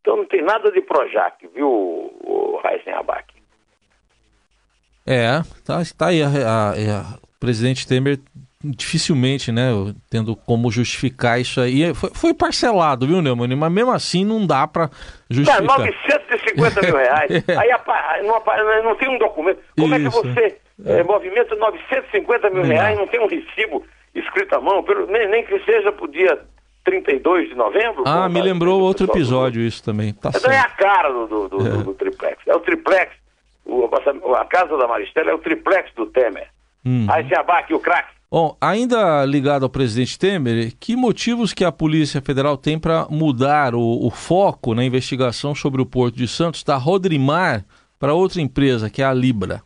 Então 0.01 0.17
não 0.17 0.25
tem 0.25 0.41
nada 0.41 0.69
de 0.71 0.81
Projac, 0.81 1.47
viu, 1.47 1.69
o 1.69 2.61
Heisen 2.65 2.93
Abac? 2.93 3.33
É, 5.07 5.41
tá, 5.65 5.81
tá 5.97 6.07
aí 6.07 6.21
a, 6.21 6.27
a, 6.27 6.71
a 6.71 7.17
presidente 7.39 7.87
Temer 7.87 8.19
dificilmente, 8.63 9.51
né, 9.51 9.71
tendo 10.09 10.35
como 10.35 10.71
justificar 10.71 11.39
isso 11.39 11.59
aí. 11.59 11.93
Foi, 11.93 12.11
foi 12.13 12.33
parcelado, 12.33 13.05
viu, 13.05 13.21
Neumann? 13.21 13.55
Mas 13.55 13.71
mesmo 13.71 13.91
assim 13.91 14.23
não 14.23 14.47
dá 14.47 14.65
para 14.67 14.89
justificar. 15.29 15.79
É, 15.79 15.91
950 15.91 16.81
mil 16.81 16.95
reais. 16.95 17.31
é. 17.47 17.57
Aí 17.57 17.69
não, 18.23 18.83
não 18.83 18.95
tem 18.95 19.09
um 19.09 19.17
documento. 19.19 19.59
Como 19.77 19.95
isso. 19.95 20.07
é 20.07 20.09
que 20.09 20.33
você 20.33 20.57
é. 20.85 20.99
É, 20.99 21.03
movimenta 21.03 21.55
950 21.55 22.49
mil 22.49 22.63
reais, 22.63 22.97
não 22.97 23.07
tem 23.07 23.19
um 23.19 23.27
recibo 23.27 23.85
escrito 24.15 24.55
à 24.55 24.61
mão, 24.61 24.83
pelo, 24.83 25.07
nem, 25.07 25.27
nem 25.29 25.45
que 25.45 25.59
seja 25.65 25.91
pro 25.91 26.07
dia 26.07 26.39
32 26.83 27.49
de 27.49 27.55
novembro? 27.55 28.03
Ah, 28.05 28.29
me 28.29 28.41
lembrou 28.41 28.81
outro 28.81 29.05
episódio 29.05 29.61
do... 29.61 29.67
isso 29.67 29.83
também. 29.83 30.13
Tá 30.13 30.31
então 30.33 30.51
é 30.51 30.59
a 30.59 30.69
cara 30.69 31.09
do, 31.09 31.27
do, 31.27 31.47
do, 31.49 31.67
é. 31.67 31.83
do 31.83 31.93
triplex. 31.93 32.37
É 32.47 32.55
o 32.55 32.59
triplex. 32.59 33.11
O, 33.65 33.85
a 34.35 34.45
casa 34.45 34.77
da 34.77 34.87
Maristela 34.87 35.31
é 35.31 35.33
o 35.33 35.37
triplex 35.37 35.91
do 35.95 36.05
Temer. 36.07 36.47
Hum. 36.85 37.07
Aí 37.09 37.25
se 37.27 37.35
abaque 37.35 37.73
o 37.73 37.79
craque. 37.79 38.13
Bom, 38.33 38.57
ainda 38.59 39.23
ligado 39.27 39.61
ao 39.61 39.69
presidente 39.69 40.17
Temer, 40.17 40.75
que 40.79 40.95
motivos 40.95 41.53
que 41.53 41.63
a 41.63 41.71
Polícia 41.71 42.19
Federal 42.19 42.57
tem 42.57 42.79
para 42.79 43.05
mudar 43.07 43.75
o, 43.75 44.07
o, 44.07 44.09
foco 44.09 44.73
na 44.73 44.83
investigação 44.83 45.53
sobre 45.53 45.79
o 45.79 45.85
Porto 45.85 46.15
de 46.15 46.27
Santos 46.27 46.63
da 46.63 46.75
Rodrimar 46.75 47.63
para 47.99 48.15
outra 48.15 48.41
empresa, 48.41 48.89
que 48.89 49.03
é 49.03 49.05
a 49.05 49.13
Libra? 49.13 49.61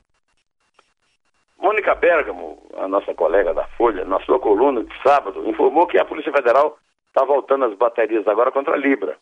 Mônica 1.57 1.95
Bergamo, 1.95 2.61
a 2.77 2.89
nossa 2.89 3.13
colega 3.13 3.53
da 3.53 3.65
Folha, 3.77 4.03
na 4.03 4.19
sua 4.25 4.37
coluna 4.37 4.83
de 4.83 4.93
sábado, 5.01 5.47
informou 5.47 5.87
que 5.87 5.97
a 5.97 6.03
Polícia 6.03 6.33
Federal 6.33 6.77
está 7.07 7.23
voltando 7.23 7.63
as 7.63 7.73
baterias 7.77 8.27
agora 8.27 8.51
contra 8.51 8.73
a 8.73 8.77
Libra, 8.77 9.15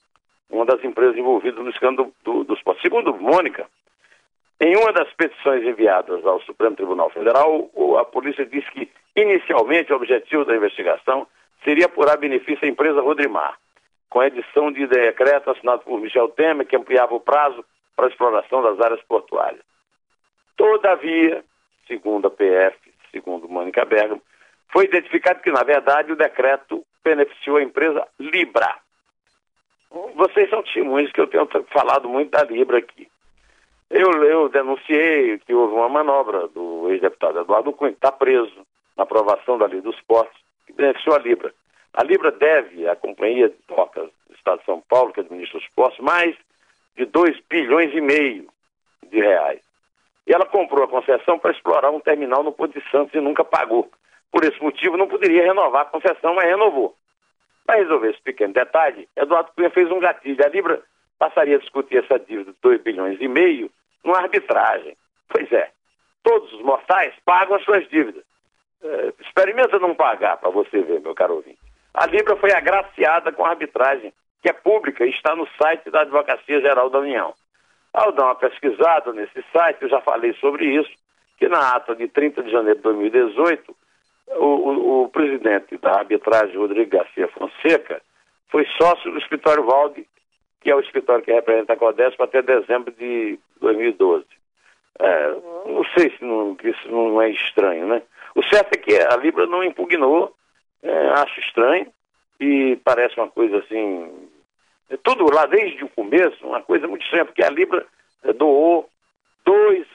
uma 0.49 0.65
das 0.65 0.83
empresas 0.83 1.15
envolvidas 1.15 1.63
no 1.63 1.69
escândalo 1.69 2.11
do, 2.23 2.43
dos 2.45 2.59
postos. 2.63 2.81
Segundo 2.81 3.15
Mônica, 3.15 3.67
em 4.59 4.75
uma 4.77 4.93
das 4.93 5.11
petições 5.13 5.63
enviadas 5.63 6.25
ao 6.25 6.41
Supremo 6.41 6.75
Tribunal 6.75 7.09
Federal, 7.09 7.69
a 7.99 8.05
polícia 8.05 8.45
disse 8.45 8.69
que, 8.71 8.89
inicialmente, 9.15 9.91
o 9.91 9.97
objetivo 9.97 10.45
da 10.45 10.55
investigação 10.55 11.27
seria 11.63 11.87
apurar 11.87 12.17
benefício 12.17 12.65
à 12.65 12.69
empresa 12.69 13.01
Rodrimar, 13.01 13.57
com 14.09 14.21
a 14.21 14.27
edição 14.27 14.71
de 14.71 14.87
decreto 14.87 15.49
assinado 15.51 15.83
por 15.83 15.99
Michel 15.99 16.29
Temer, 16.29 16.65
que 16.65 16.75
ampliava 16.75 17.13
o 17.13 17.19
prazo 17.19 17.65
para 17.95 18.05
a 18.05 18.09
exploração 18.09 18.61
das 18.61 18.79
áreas 18.79 19.01
portuárias. 19.03 19.61
Todavia, 20.55 21.43
segundo 21.87 22.27
a 22.27 22.31
PF, 22.31 22.77
segundo 23.11 23.49
Mônica 23.49 23.83
Bergamo, 23.83 24.21
foi 24.71 24.85
identificado 24.85 25.41
que, 25.41 25.51
na 25.51 25.63
verdade, 25.63 26.13
o 26.13 26.15
decreto 26.15 26.85
beneficiou 27.03 27.57
a 27.57 27.63
empresa 27.63 28.07
Libra. 28.19 28.77
Vocês 30.15 30.49
são 30.49 30.63
testemunhos 30.63 31.11
que 31.11 31.19
eu 31.19 31.27
tenho 31.27 31.47
falado 31.71 32.07
muito 32.07 32.31
da 32.31 32.43
Libra 32.43 32.77
aqui. 32.77 33.07
Eu, 33.89 34.11
eu 34.23 34.49
denunciei 34.49 35.37
que 35.39 35.53
houve 35.53 35.75
uma 35.75 35.89
manobra 35.89 36.47
do 36.47 36.89
ex-deputado 36.91 37.39
Eduardo 37.39 37.71
Cunha, 37.71 37.91
que 37.91 37.97
está 37.97 38.11
preso 38.11 38.65
na 38.97 39.03
aprovação 39.03 39.57
da 39.57 39.67
lei 39.67 39.81
dos 39.81 39.99
portos, 40.01 40.37
que 40.65 40.73
beneficiou 40.73 41.15
a 41.15 41.19
Libra. 41.19 41.53
A 41.93 42.03
Libra 42.03 42.31
deve 42.31 42.87
à 42.87 42.95
Companhia 42.95 43.49
de 43.49 43.55
Docas 43.67 44.09
do 44.27 44.35
Estado 44.35 44.59
de 44.59 44.65
São 44.65 44.81
Paulo, 44.89 45.13
que 45.13 45.19
administra 45.19 45.57
os 45.57 45.67
portos, 45.69 45.99
mais 45.99 46.35
de 46.97 47.05
2 47.05 47.39
bilhões 47.49 47.93
e 47.93 48.01
meio 48.01 48.47
de 49.09 49.19
reais. 49.19 49.61
E 50.27 50.33
ela 50.33 50.45
comprou 50.45 50.83
a 50.83 50.87
concessão 50.87 51.37
para 51.37 51.51
explorar 51.51 51.91
um 51.91 51.99
terminal 51.99 52.43
no 52.43 52.51
Porto 52.51 52.79
de 52.79 52.89
Santos 52.89 53.13
e 53.13 53.21
nunca 53.21 53.43
pagou. 53.43 53.89
Por 54.31 54.43
esse 54.43 54.61
motivo, 54.61 54.97
não 54.97 55.07
poderia 55.07 55.43
renovar 55.43 55.83
a 55.83 55.89
concessão, 55.89 56.33
mas 56.33 56.45
renovou. 56.45 56.95
Para 57.65 57.77
resolver 57.77 58.09
esse 58.09 58.21
pequeno 58.21 58.53
detalhe, 58.53 59.07
Eduardo 59.15 59.51
Cunha 59.55 59.69
fez 59.69 59.89
um 59.91 59.99
gatilho. 59.99 60.43
A 60.43 60.49
Libra 60.49 60.81
passaria 61.25 61.55
a 61.55 61.59
discutir 61.59 61.97
essa 61.97 62.19
dívida 62.19 62.51
de 62.51 62.57
2 62.61 62.81
bilhões 62.83 63.19
e 63.19 63.27
meio 63.27 63.71
numa 64.03 64.19
arbitragem. 64.19 64.95
Pois 65.27 65.51
é, 65.51 65.71
todos 66.23 66.51
os 66.53 66.61
mortais 66.61 67.13
pagam 67.25 67.55
as 67.55 67.63
suas 67.63 67.87
dívidas. 67.89 68.23
É, 68.83 69.13
experimenta 69.19 69.79
não 69.79 69.95
pagar 69.95 70.37
para 70.37 70.49
você 70.49 70.81
ver, 70.81 71.01
meu 71.01 71.15
caro 71.15 71.35
ouvinte. 71.35 71.57
A 71.93 72.05
Libra 72.05 72.35
foi 72.35 72.51
agraciada 72.51 73.31
com 73.31 73.43
a 73.43 73.49
arbitragem, 73.49 74.13
que 74.41 74.49
é 74.49 74.53
pública 74.53 75.05
e 75.05 75.09
está 75.09 75.35
no 75.35 75.47
site 75.61 75.89
da 75.89 76.01
Advocacia 76.01 76.61
Geral 76.61 76.89
da 76.89 76.99
União. 76.99 77.33
Ao 77.93 78.11
dar 78.11 78.25
uma 78.25 78.35
pesquisada 78.35 79.11
nesse 79.13 79.43
site, 79.51 79.81
eu 79.81 79.89
já 79.89 80.01
falei 80.01 80.33
sobre 80.33 80.65
isso, 80.65 80.91
que 81.37 81.47
na 81.47 81.75
ata 81.75 81.95
de 81.95 82.07
30 82.07 82.43
de 82.43 82.51
janeiro 82.51 82.77
de 82.77 82.83
2018, 82.83 83.75
o, 84.27 84.45
o, 84.45 85.03
o 85.03 85.09
presidente 85.09 85.77
da 85.77 85.99
arbitragem, 85.99 86.57
Rodrigo 86.57 86.97
Garcia 86.97 87.27
Fonseca, 87.29 88.01
foi 88.49 88.65
sócio 88.79 89.11
do 89.11 89.17
escritório 89.17 89.65
Valde, 89.65 90.05
que 90.65 90.71
é 90.71 90.75
o 90.75 90.79
escritório 90.79 91.23
que 91.23 91.31
representa 91.31 91.73
a 91.73 91.77
Codesp 91.77 92.19
até 92.19 92.41
dezembro 92.41 92.91
de 92.91 93.37
2012. 93.61 94.25
É, 94.97 95.29
não 95.67 95.85
sei 95.95 96.09
se 96.09 96.25
não, 96.25 96.57
isso 96.63 96.89
não 96.89 97.21
é 97.21 97.29
estranho, 97.29 97.85
né? 97.85 98.01
O 98.33 98.41
certo 98.41 98.73
é 98.73 98.77
que 98.77 98.95
a 98.95 99.15
Libra 99.15 99.45
não 99.45 99.63
impugnou, 99.63 100.33
é, 100.81 101.09
acho 101.09 101.39
estranho, 101.39 101.85
e 102.39 102.79
parece 102.83 103.15
uma 103.19 103.27
coisa 103.27 103.59
assim. 103.59 104.11
É 104.89 104.97
tudo 104.97 105.31
lá 105.31 105.45
desde 105.45 105.83
o 105.83 105.89
começo, 105.89 106.35
uma 106.47 106.63
coisa 106.63 106.87
muito 106.87 107.03
estranha, 107.03 107.25
porque 107.25 107.43
a 107.43 107.49
Libra 107.51 107.85
é, 108.23 108.33
doou 108.33 108.89
dois, 109.45 109.85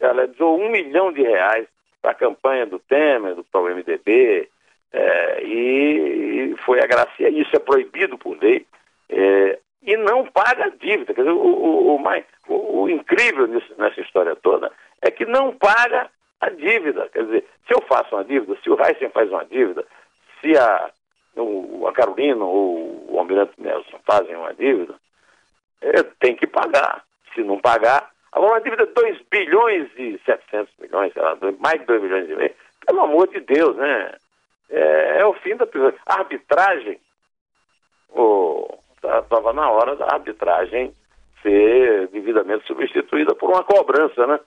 ela 0.00 0.26
doou 0.26 0.60
um 0.60 0.70
milhão 0.70 1.12
de 1.12 1.22
reais 1.22 1.68
para 2.02 2.10
a 2.10 2.14
campanha 2.14 2.66
do 2.66 2.80
Temer, 2.80 3.36
do 3.36 3.44
ProMDB, 3.44 4.48
é, 4.92 5.42
e, 5.44 6.56
foi 6.64 6.80
agraciada. 6.80 7.32
Isso 7.32 7.54
é 7.54 7.60
proibido 7.60 8.18
por 8.18 8.36
lei. 8.42 8.66
É, 9.08 9.60
e 9.82 9.96
não 9.96 10.26
paga 10.26 10.64
a 10.64 10.68
dívida. 10.70 11.14
Quer 11.14 11.22
dizer, 11.22 11.32
o, 11.32 11.38
o, 11.38 11.96
o, 11.96 11.98
mais, 11.98 12.24
o 12.48 12.88
incrível 12.88 13.46
nisso, 13.46 13.72
nessa 13.78 14.00
história 14.00 14.34
toda 14.36 14.72
é 15.02 15.10
que 15.10 15.24
não 15.24 15.56
paga 15.56 16.10
a 16.40 16.50
dívida. 16.50 17.08
Quer 17.12 17.24
dizer, 17.24 17.44
se 17.66 17.74
eu 17.74 17.82
faço 17.82 18.14
uma 18.14 18.24
dívida, 18.24 18.56
se 18.62 18.70
o 18.70 18.78
Heisen 18.80 19.10
faz 19.10 19.30
uma 19.30 19.44
dívida, 19.44 19.84
se 20.40 20.56
a, 20.56 20.90
o, 21.36 21.86
a 21.86 21.92
Carolina 21.92 22.44
ou 22.44 23.12
o 23.12 23.18
Almirante 23.18 23.54
Nelson 23.58 23.98
fazem 24.04 24.34
uma 24.36 24.54
dívida, 24.54 24.94
é, 25.80 26.02
tem 26.20 26.34
que 26.34 26.46
pagar. 26.46 27.04
Se 27.34 27.42
não 27.42 27.60
pagar, 27.60 28.10
agora 28.32 28.54
uma 28.54 28.60
dívida 28.60 28.86
de 28.86 28.94
2 28.94 29.20
bilhões 29.30 29.90
e 29.98 30.18
700 30.24 30.72
milhões, 30.80 31.12
sei 31.12 31.22
lá, 31.22 31.36
mais 31.58 31.80
de 31.80 31.86
2 31.86 32.02
bilhões 32.02 32.30
e 32.30 32.34
meio, 32.34 32.54
pelo 32.86 33.00
amor 33.02 33.28
de 33.28 33.40
Deus, 33.40 33.76
né? 33.76 34.14
É, 34.70 35.20
é 35.20 35.26
o 35.26 35.34
fim 35.34 35.54
da 35.56 35.66
arbitragem. 36.06 36.98
Estava 39.20 39.52
na 39.52 39.70
hora 39.70 39.96
da 39.96 40.06
arbitragem 40.06 40.92
ser 41.42 42.08
devidamente 42.08 42.66
substituída 42.66 43.34
por 43.34 43.50
uma 43.50 43.62
cobrança, 43.62 44.26
né? 44.26 44.40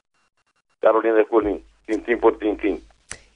Carolina 0.82 1.24
Colim, 1.26 1.64
tintim 1.88 2.18
por 2.18 2.38
tintim. 2.38 2.82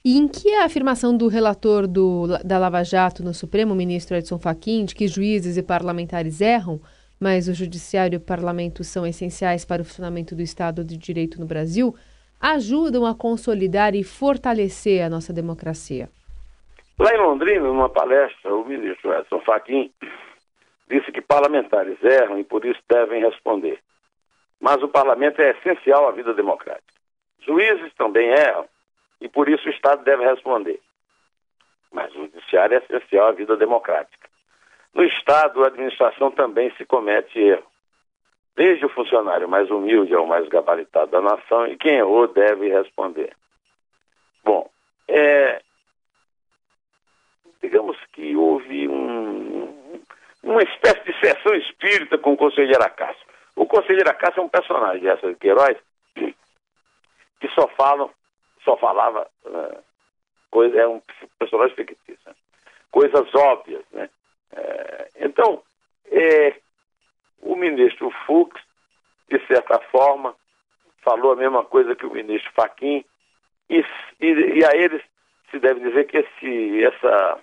E 0.04 0.18
em 0.18 0.28
que 0.28 0.52
a 0.54 0.64
afirmação 0.64 1.16
do 1.16 1.28
relator 1.28 1.86
do, 1.86 2.26
da 2.44 2.58
Lava 2.58 2.82
Jato 2.82 3.22
no 3.22 3.32
Supremo, 3.32 3.74
ministro 3.74 4.16
Edson 4.16 4.38
Fachin, 4.38 4.84
de 4.84 4.94
que 4.94 5.08
juízes 5.08 5.56
e 5.56 5.62
parlamentares 5.62 6.42
erram, 6.42 6.78
mas 7.18 7.48
o 7.48 7.54
judiciário 7.54 8.16
e 8.16 8.18
o 8.18 8.20
parlamento 8.20 8.84
são 8.84 9.06
essenciais 9.06 9.64
para 9.64 9.80
o 9.80 9.84
funcionamento 9.84 10.34
do 10.34 10.42
Estado 10.42 10.84
de 10.84 10.98
Direito 10.98 11.40
no 11.40 11.46
Brasil, 11.46 11.94
ajudam 12.38 13.06
a 13.06 13.14
consolidar 13.14 13.94
e 13.94 14.04
fortalecer 14.04 15.02
a 15.02 15.08
nossa 15.08 15.32
democracia? 15.32 16.10
Lá 16.98 17.14
em 17.14 17.18
Londrina, 17.18 17.66
numa 17.66 17.88
palestra, 17.88 18.54
o 18.54 18.66
ministro 18.66 19.10
Edson 19.14 19.40
Fachin 19.40 19.90
disse 20.88 21.10
que 21.12 21.20
parlamentares 21.20 22.02
erram 22.02 22.38
e 22.38 22.44
por 22.44 22.64
isso 22.64 22.80
devem 22.88 23.22
responder. 23.22 23.80
Mas 24.60 24.82
o 24.82 24.88
parlamento 24.88 25.40
é 25.40 25.50
essencial 25.50 26.08
à 26.08 26.12
vida 26.12 26.32
democrática. 26.34 26.94
Juízes 27.40 27.92
também 27.94 28.28
erram 28.28 28.66
e 29.20 29.28
por 29.28 29.48
isso 29.48 29.66
o 29.66 29.70
Estado 29.70 30.04
deve 30.04 30.24
responder. 30.24 30.80
Mas 31.92 32.14
o 32.14 32.22
judiciário 32.22 32.76
é 32.76 32.78
essencial 32.78 33.28
à 33.28 33.32
vida 33.32 33.56
democrática. 33.56 34.28
No 34.94 35.04
Estado, 35.04 35.64
a 35.64 35.68
administração 35.68 36.30
também 36.30 36.72
se 36.76 36.84
comete 36.84 37.38
erro. 37.38 37.66
Desde 38.56 38.86
o 38.86 38.88
funcionário 38.88 39.48
mais 39.48 39.68
humilde 39.70 40.14
ao 40.14 40.26
mais 40.26 40.48
gabaritado 40.48 41.10
da 41.10 41.20
nação, 41.20 41.66
e 41.66 41.76
quem 41.76 41.96
errou 41.96 42.28
deve 42.28 42.68
responder. 42.68 43.34
Bom, 44.44 44.70
é, 45.08 45.60
digamos 47.60 47.96
que 48.12 48.36
houve 48.36 48.86
um, 48.88 49.63
uma 50.44 50.62
espécie 50.62 51.04
de 51.04 51.18
sessão 51.20 51.54
espírita 51.54 52.18
com 52.18 52.34
o 52.34 52.36
conselheiro 52.36 52.82
Acácio. 52.82 53.24
O 53.56 53.66
conselheiro 53.66 54.10
Acácio 54.10 54.40
é 54.40 54.44
um 54.44 54.48
personagem 54.48 55.08
essa 55.08 55.32
de 55.32 56.34
que 57.40 57.48
só 57.54 57.68
falam, 57.76 58.10
só 58.64 58.76
falava 58.76 59.28
uh, 59.44 59.82
coisa, 60.50 60.78
é 60.78 60.86
um 60.86 61.00
personagem 61.38 61.74
fictício, 61.74 62.18
né? 62.26 62.34
coisas 62.90 63.34
óbvias, 63.34 63.84
né? 63.92 64.08
É, 64.56 65.08
então, 65.20 65.62
é, 66.06 66.54
o 67.42 67.56
ministro 67.56 68.10
Fux, 68.24 68.58
de 69.28 69.44
certa 69.46 69.78
forma, 69.90 70.34
falou 71.02 71.32
a 71.32 71.36
mesma 71.36 71.64
coisa 71.64 71.96
que 71.96 72.06
o 72.06 72.12
ministro 72.12 72.50
Faquim, 72.52 73.04
e, 73.68 73.84
e, 74.20 74.58
e 74.60 74.64
a 74.64 74.70
eles 74.76 75.02
se 75.50 75.58
deve 75.58 75.80
dizer 75.80 76.06
que 76.06 76.18
esse, 76.18 76.84
essa 76.84 77.40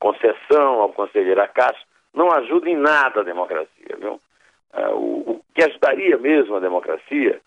concessão 0.00 0.80
ao 0.80 0.92
conselheiro 0.92 1.40
Acácio 1.40 1.86
não 2.12 2.32
ajuda 2.32 2.68
em 2.68 2.76
nada 2.76 3.20
a 3.20 3.24
democracia. 3.24 3.96
Viu? 3.98 4.20
É, 4.72 4.88
o, 4.88 5.40
que 5.54 5.62
ajudaria 5.62 6.16
mesmo 6.18 6.56
a 6.56 6.60
democracia 6.60 7.40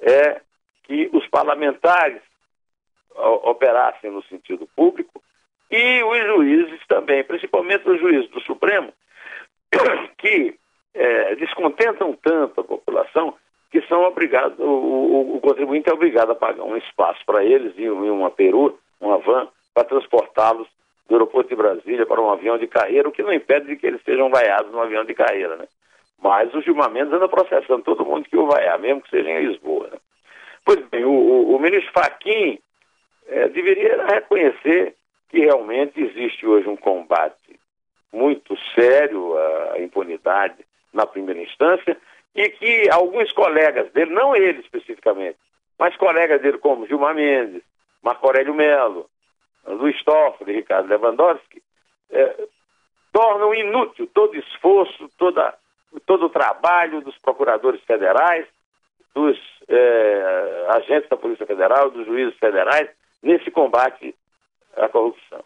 é 0.00 0.40
que 0.82 1.08
os 1.12 1.26
parlamentares 1.28 2.20
operassem 3.44 4.10
no 4.10 4.22
sentido 4.24 4.68
público 4.74 5.22
e 5.70 6.02
os 6.02 6.18
juízes 6.26 6.80
também, 6.88 7.22
principalmente 7.22 7.88
os 7.88 8.00
juízes 8.00 8.30
do 8.30 8.40
Supremo, 8.40 8.92
que 10.18 10.58
é, 10.94 11.34
descontentam 11.36 12.16
tanto 12.22 12.60
a 12.60 12.64
população 12.64 13.36
que 13.70 13.80
são 13.82 14.02
obrigados, 14.02 14.58
o, 14.58 14.64
o, 14.64 15.36
o, 15.36 15.40
contribuinte 15.40 15.88
é 15.88 15.92
obrigado 15.92 16.32
a 16.32 16.34
pagar 16.34 16.64
um 16.64 16.76
espaço 16.76 17.20
para 17.24 17.44
eles 17.44 17.72
e 17.76 17.88
uma 17.88 18.30
peru, 18.30 18.76
uma 19.00 19.18
van, 19.18 19.48
para 19.72 19.84
transportá-los 19.84 20.66
do 21.10 21.16
aeroporto 21.16 21.50
de 21.50 21.56
Brasília 21.56 22.06
para 22.06 22.22
um 22.22 22.30
avião 22.30 22.56
de 22.56 22.68
carreira, 22.68 23.08
o 23.08 23.12
que 23.12 23.22
não 23.22 23.32
impede 23.32 23.66
de 23.66 23.76
que 23.76 23.86
eles 23.86 24.00
sejam 24.04 24.30
vaiados 24.30 24.70
no 24.70 24.80
avião 24.80 25.04
de 25.04 25.12
carreira, 25.12 25.56
né? 25.56 25.66
Mas 26.22 26.54
o 26.54 26.62
Gilmar 26.62 26.88
Mendes 26.88 27.12
anda 27.12 27.28
processando 27.28 27.82
todo 27.82 28.04
mundo 28.04 28.28
que 28.28 28.36
o 28.36 28.46
vaiar, 28.46 28.78
mesmo 28.78 29.02
que 29.02 29.10
seja 29.10 29.28
em 29.28 29.46
Lisboa, 29.48 29.88
né? 29.88 29.98
Pois 30.64 30.78
bem, 30.88 31.04
o, 31.04 31.10
o, 31.10 31.56
o 31.56 31.58
ministro 31.58 31.92
Faquim 31.92 32.60
é, 33.26 33.48
deveria 33.48 34.06
reconhecer 34.06 34.94
que 35.28 35.40
realmente 35.40 36.00
existe 36.00 36.46
hoje 36.46 36.68
um 36.68 36.76
combate 36.76 37.58
muito 38.12 38.56
sério 38.74 39.36
à 39.72 39.80
impunidade 39.80 40.64
na 40.92 41.06
primeira 41.06 41.40
instância 41.42 41.96
e 42.36 42.48
que 42.50 42.88
alguns 42.90 43.32
colegas 43.32 43.90
dele, 43.92 44.12
não 44.12 44.36
ele 44.36 44.60
especificamente, 44.60 45.38
mas 45.76 45.96
colegas 45.96 46.40
dele 46.40 46.58
como 46.58 46.86
Gilmar 46.86 47.14
Mendes, 47.14 47.62
Marco 48.00 48.26
Aurélio 48.26 48.54
Melo, 48.54 49.08
Luiz 49.66 50.02
Toffoli, 50.04 50.52
Ricardo 50.52 50.88
Lewandowski, 50.88 51.62
é, 52.10 52.48
tornam 53.12 53.54
inútil 53.54 54.08
todo 54.12 54.36
esforço, 54.36 55.08
toda, 55.18 55.54
todo 56.06 56.26
o 56.26 56.30
trabalho 56.30 57.00
dos 57.00 57.16
procuradores 57.18 57.80
federais 57.82 58.46
dos 59.14 59.38
é, 59.68 60.66
agentes 60.70 61.08
da 61.08 61.16
Polícia 61.16 61.46
Federal, 61.46 61.90
dos 61.90 62.06
juízes 62.06 62.38
federais, 62.38 62.88
nesse 63.22 63.50
combate 63.50 64.14
à 64.76 64.88
corrupção. 64.88 65.44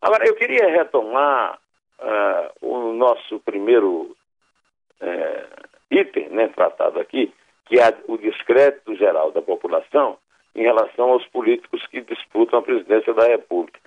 Agora, 0.00 0.26
eu 0.26 0.34
queria 0.34 0.66
retomar 0.68 1.58
uh, 1.98 2.66
o 2.66 2.92
nosso 2.94 3.38
primeiro 3.40 4.16
uh, 5.00 5.68
item 5.90 6.30
né, 6.30 6.48
tratado 6.48 6.98
aqui, 6.98 7.32
que 7.66 7.78
é 7.78 7.94
o 8.08 8.16
descrédito 8.16 8.94
geral 8.96 9.30
da 9.30 9.42
população 9.42 10.16
em 10.54 10.62
relação 10.62 11.10
aos 11.10 11.26
políticos 11.26 11.86
que 11.86 12.00
disputam 12.00 12.58
a 12.58 12.62
presidência 12.62 13.14
da 13.14 13.26
República. 13.26 13.78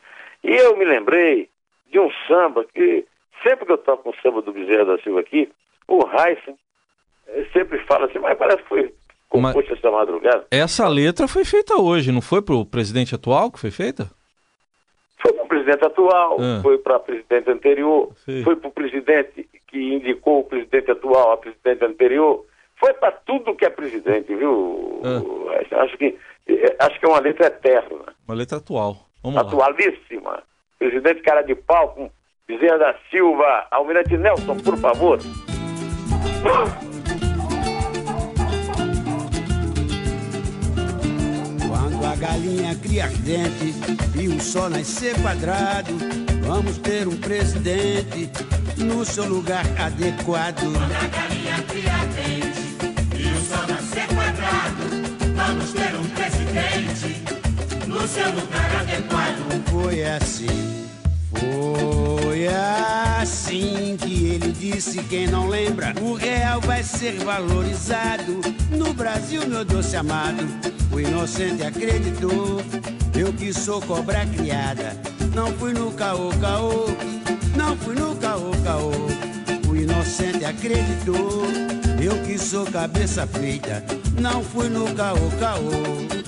E 0.44 0.52
eu 0.52 0.78
me 0.78 0.86
lembrei 0.86 1.50
de 1.92 2.00
um 2.00 2.10
samba 2.28 2.66
que, 2.74 3.06
sempre 3.42 3.66
que 3.66 3.72
eu 3.72 3.78
toco 3.78 4.10
um 4.10 4.14
samba 4.22 4.42
do 4.42 4.52
Bezerra 4.52 4.86
da 4.86 4.98
Silva 5.00 5.20
aqui, 5.20 5.50
o 5.88 6.00
Heisen 6.00 6.56
eh, 7.28 7.46
sempre 7.54 7.80
fala 7.86 8.06
assim, 8.06 8.20
mas 8.20 8.38
parece 8.38 8.64
que 8.64 8.70
foi 8.70 8.94
mas 9.42 9.56
essa 9.70 9.92
madrugada. 9.92 10.46
Essa 10.52 10.88
letra 10.88 11.28
foi 11.28 11.44
feita 11.44 11.76
hoje, 11.76 12.12
não 12.12 12.22
foi 12.22 12.42
para 12.42 12.56
o 12.56 12.66
presidente 12.66 13.16
atual 13.16 13.52
que 13.52 13.60
foi 13.60 13.72
feita? 13.72 14.10
Foi 15.20 15.34
para 15.34 15.44
o 15.44 15.48
presidente 15.48 15.86
atual, 15.86 16.38
ah. 16.40 16.60
foi 16.62 16.78
para 16.78 16.98
o 16.98 17.00
presidente 17.00 17.50
anterior, 17.50 18.12
Sim. 18.18 18.44
foi 18.44 18.56
para 18.56 18.68
o 18.68 18.72
presidente 18.72 19.50
que 19.68 19.96
indicou 19.96 20.42
o 20.42 20.44
presidente 20.44 20.92
atual 20.92 21.32
a 21.32 21.38
presidente 21.38 21.84
anterior. 21.84 22.46
Foi 22.84 22.94
para 22.96 23.14
tudo 23.14 23.56
que 23.56 23.64
é 23.64 23.70
presidente, 23.70 24.36
viu? 24.36 25.00
É. 25.06 25.76
Acho, 25.78 25.98
que, 25.98 26.20
é, 26.50 26.76
acho 26.80 27.00
que 27.00 27.06
é 27.06 27.08
uma 27.08 27.22
letra 27.22 27.48
eterna. 27.48 28.14
Uma 28.28 28.36
letra 28.36 28.58
atual. 28.58 29.08
Vamos 29.24 29.40
Atualíssima. 29.40 30.32
Lá. 30.32 30.44
Presidente 30.78 31.22
cara 31.22 31.44
de 31.44 31.56
pau 31.56 31.94
com 31.94 32.12
Bezerra 32.46 32.78
da 32.80 32.96
Silva. 33.10 33.68
Almirante 33.72 34.18
Nelson, 34.18 34.58
por 34.58 34.78
favor. 34.80 35.18
Quando 41.70 42.06
a 42.06 42.16
galinha 42.18 42.76
cria 42.82 43.08
dente 43.08 44.22
e 44.22 44.28
o 44.28 44.42
sol 44.42 44.70
nascer 44.70 45.16
quadrado, 45.22 45.94
vamos 46.46 46.80
ter 46.80 47.08
um 47.08 47.16
presidente 47.16 48.30
no 48.78 49.06
seu 49.06 49.24
lugar 49.24 49.64
adequado. 49.80 50.60
Quando 50.60 50.94
a 50.94 51.08
galinha 51.08 51.64
cria 51.70 52.13
presidente 56.54 57.24
no 57.88 58.08
seu 58.08 58.30
lugar 58.32 58.76
adequado. 58.82 59.64
Foi 59.72 60.04
assim, 60.04 60.88
foi 61.32 62.48
assim 62.48 63.98
que 64.00 64.28
ele 64.28 64.52
disse. 64.52 65.02
Quem 65.04 65.28
não 65.28 65.48
lembra, 65.48 65.94
o 66.02 66.14
real 66.14 66.62
vai 66.62 66.84
ser 66.84 67.24
valorizado. 67.24 68.40
No 68.70 68.94
Brasil, 68.94 69.48
meu 69.48 69.66
doce 69.66 69.96
amado, 69.96 70.46
o 70.92 71.00
inocente 71.00 71.64
acreditou. 71.64 72.62
Eu 73.16 73.34
que 73.34 73.54
sou 73.54 73.82
cobra 73.82 74.26
criada, 74.26 74.96
não 75.36 75.52
fui 75.54 75.74
no 75.74 75.92
caô, 75.92 76.30
caô 76.40 76.88
não 77.56 77.78
fui 77.78 77.96
no 77.96 78.16
caô, 78.16 78.52
caô. 78.64 78.92
O 79.70 79.76
inocente 79.76 80.44
acreditou. 80.44 81.44
Eu 82.02 82.18
que 82.24 82.38
sou 82.38 82.66
cabeça 82.66 83.28
feita. 83.28 83.84
Não 84.20 84.44
fui 84.44 84.70
no 84.70 84.94
caô, 84.96 85.30
caô. 85.40 86.23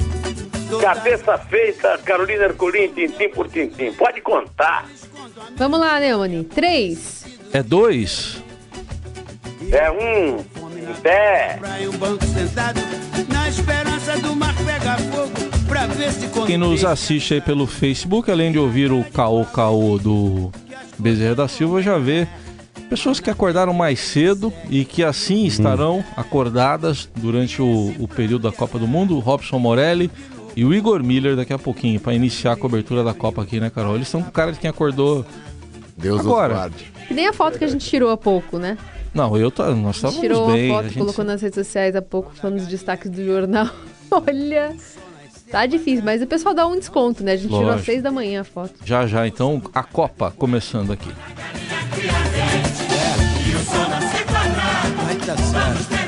Cabeça 0.82 1.38
feita, 1.38 1.98
Carolina 2.00 2.46
Ercolim, 2.46 2.88
tintim 2.90 3.30
por 3.30 3.48
tintim. 3.48 3.92
Pode 3.94 4.22
contar. 4.22 4.86
Vamos 5.56 5.80
lá, 5.80 6.00
Neone. 6.00 6.44
Três. 6.44 7.26
É 7.54 7.62
dois. 7.62 8.44
É 9.72 9.92
um. 9.92 10.44
Pé. 11.02 11.60
Quem 16.46 16.58
nos 16.58 16.86
assiste 16.86 17.36
aí 17.36 17.42
pelo 17.42 17.66
Facebook, 17.66 18.30
além 18.30 18.52
de 18.52 18.60
ouvir 18.60 18.92
o 18.92 19.04
caô 19.04 19.44
caô 19.46 19.98
do 19.98 20.52
Bezerra 20.98 21.36
da 21.36 21.48
Silva 21.48 21.82
já 21.82 21.98
vê 21.98 22.28
pessoas 22.90 23.20
que 23.20 23.30
acordaram 23.30 23.74
mais 23.74 24.00
cedo 24.00 24.54
e 24.70 24.86
que 24.86 25.04
assim 25.04 25.42
uhum. 25.42 25.48
estarão 25.48 26.06
acordadas 26.16 27.10
durante 27.16 27.62
o, 27.62 27.94
o 28.00 28.08
período 28.08 28.44
da 28.44 28.56
Copa 28.56 28.78
do 28.78 28.88
Mundo. 28.88 29.20
Robson 29.20 29.58
Morelli 29.58 30.12
e 30.56 30.64
o 30.64 30.74
Igor 30.74 31.04
Miller 31.04 31.36
daqui 31.36 31.54
a 31.54 31.60
pouquinho 31.60 32.00
para 32.00 32.14
iniciar 32.14 32.54
a 32.54 32.56
cobertura 32.56 33.04
da 33.04 33.14
Copa 33.14 33.42
aqui, 33.42 33.60
né, 33.60 33.70
Carol? 33.70 33.96
Eles 33.96 34.08
são 34.08 34.22
o 34.22 34.32
cara 34.32 34.52
de 34.52 34.60
quem 34.60 34.70
acordou 34.70 35.26
Deus 35.98 36.20
agora. 36.20 36.72
E 37.10 37.14
nem 37.14 37.28
a 37.28 37.34
foto 37.34 37.58
que 37.58 37.64
a 37.64 37.68
gente 37.68 37.86
tirou 37.86 38.10
há 38.10 38.18
pouco, 38.18 38.58
né? 38.58 38.78
Não, 39.14 39.38
eu 39.38 39.50
tá, 39.50 39.70
nós 39.72 39.96
estávamos 39.98 40.22
bem. 40.22 40.30
Tirou 40.30 40.48
uma 40.48 40.68
foto, 40.68 40.80
a 40.80 40.88
gente... 40.90 40.98
colocou 40.98 41.26
nas 41.26 41.42
redes 41.42 41.56
sociais 41.56 41.96
há 41.96 42.02
pouco, 42.02 42.34
falando 42.34 42.58
dos 42.58 42.68
destaques 42.68 43.10
do 43.10 43.24
jornal. 43.24 43.70
Olha, 44.12 44.76
Tá 45.52 45.66
difícil, 45.66 46.04
mas 46.04 46.22
o 46.22 46.28
pessoal 46.28 46.54
dá 46.56 46.66
um 46.66 46.78
desconto, 46.78 47.24
né? 47.24 47.34
A 47.34 47.36
gente 47.36 47.52
Lógico. 47.52 47.64
tirou 47.66 47.80
às 47.80 47.86
seis 47.86 48.02
da 48.02 48.12
manhã 48.12 48.42
a 48.42 48.44
foto. 48.44 48.74
Já, 48.84 49.06
já. 49.06 49.28
Então, 49.28 49.62
a 49.74 49.84
Copa 49.84 50.32
começando 50.32 50.92
aqui. 50.92 51.10
Vai 55.06 55.16
tá 55.16 55.38
certo. 55.38 56.05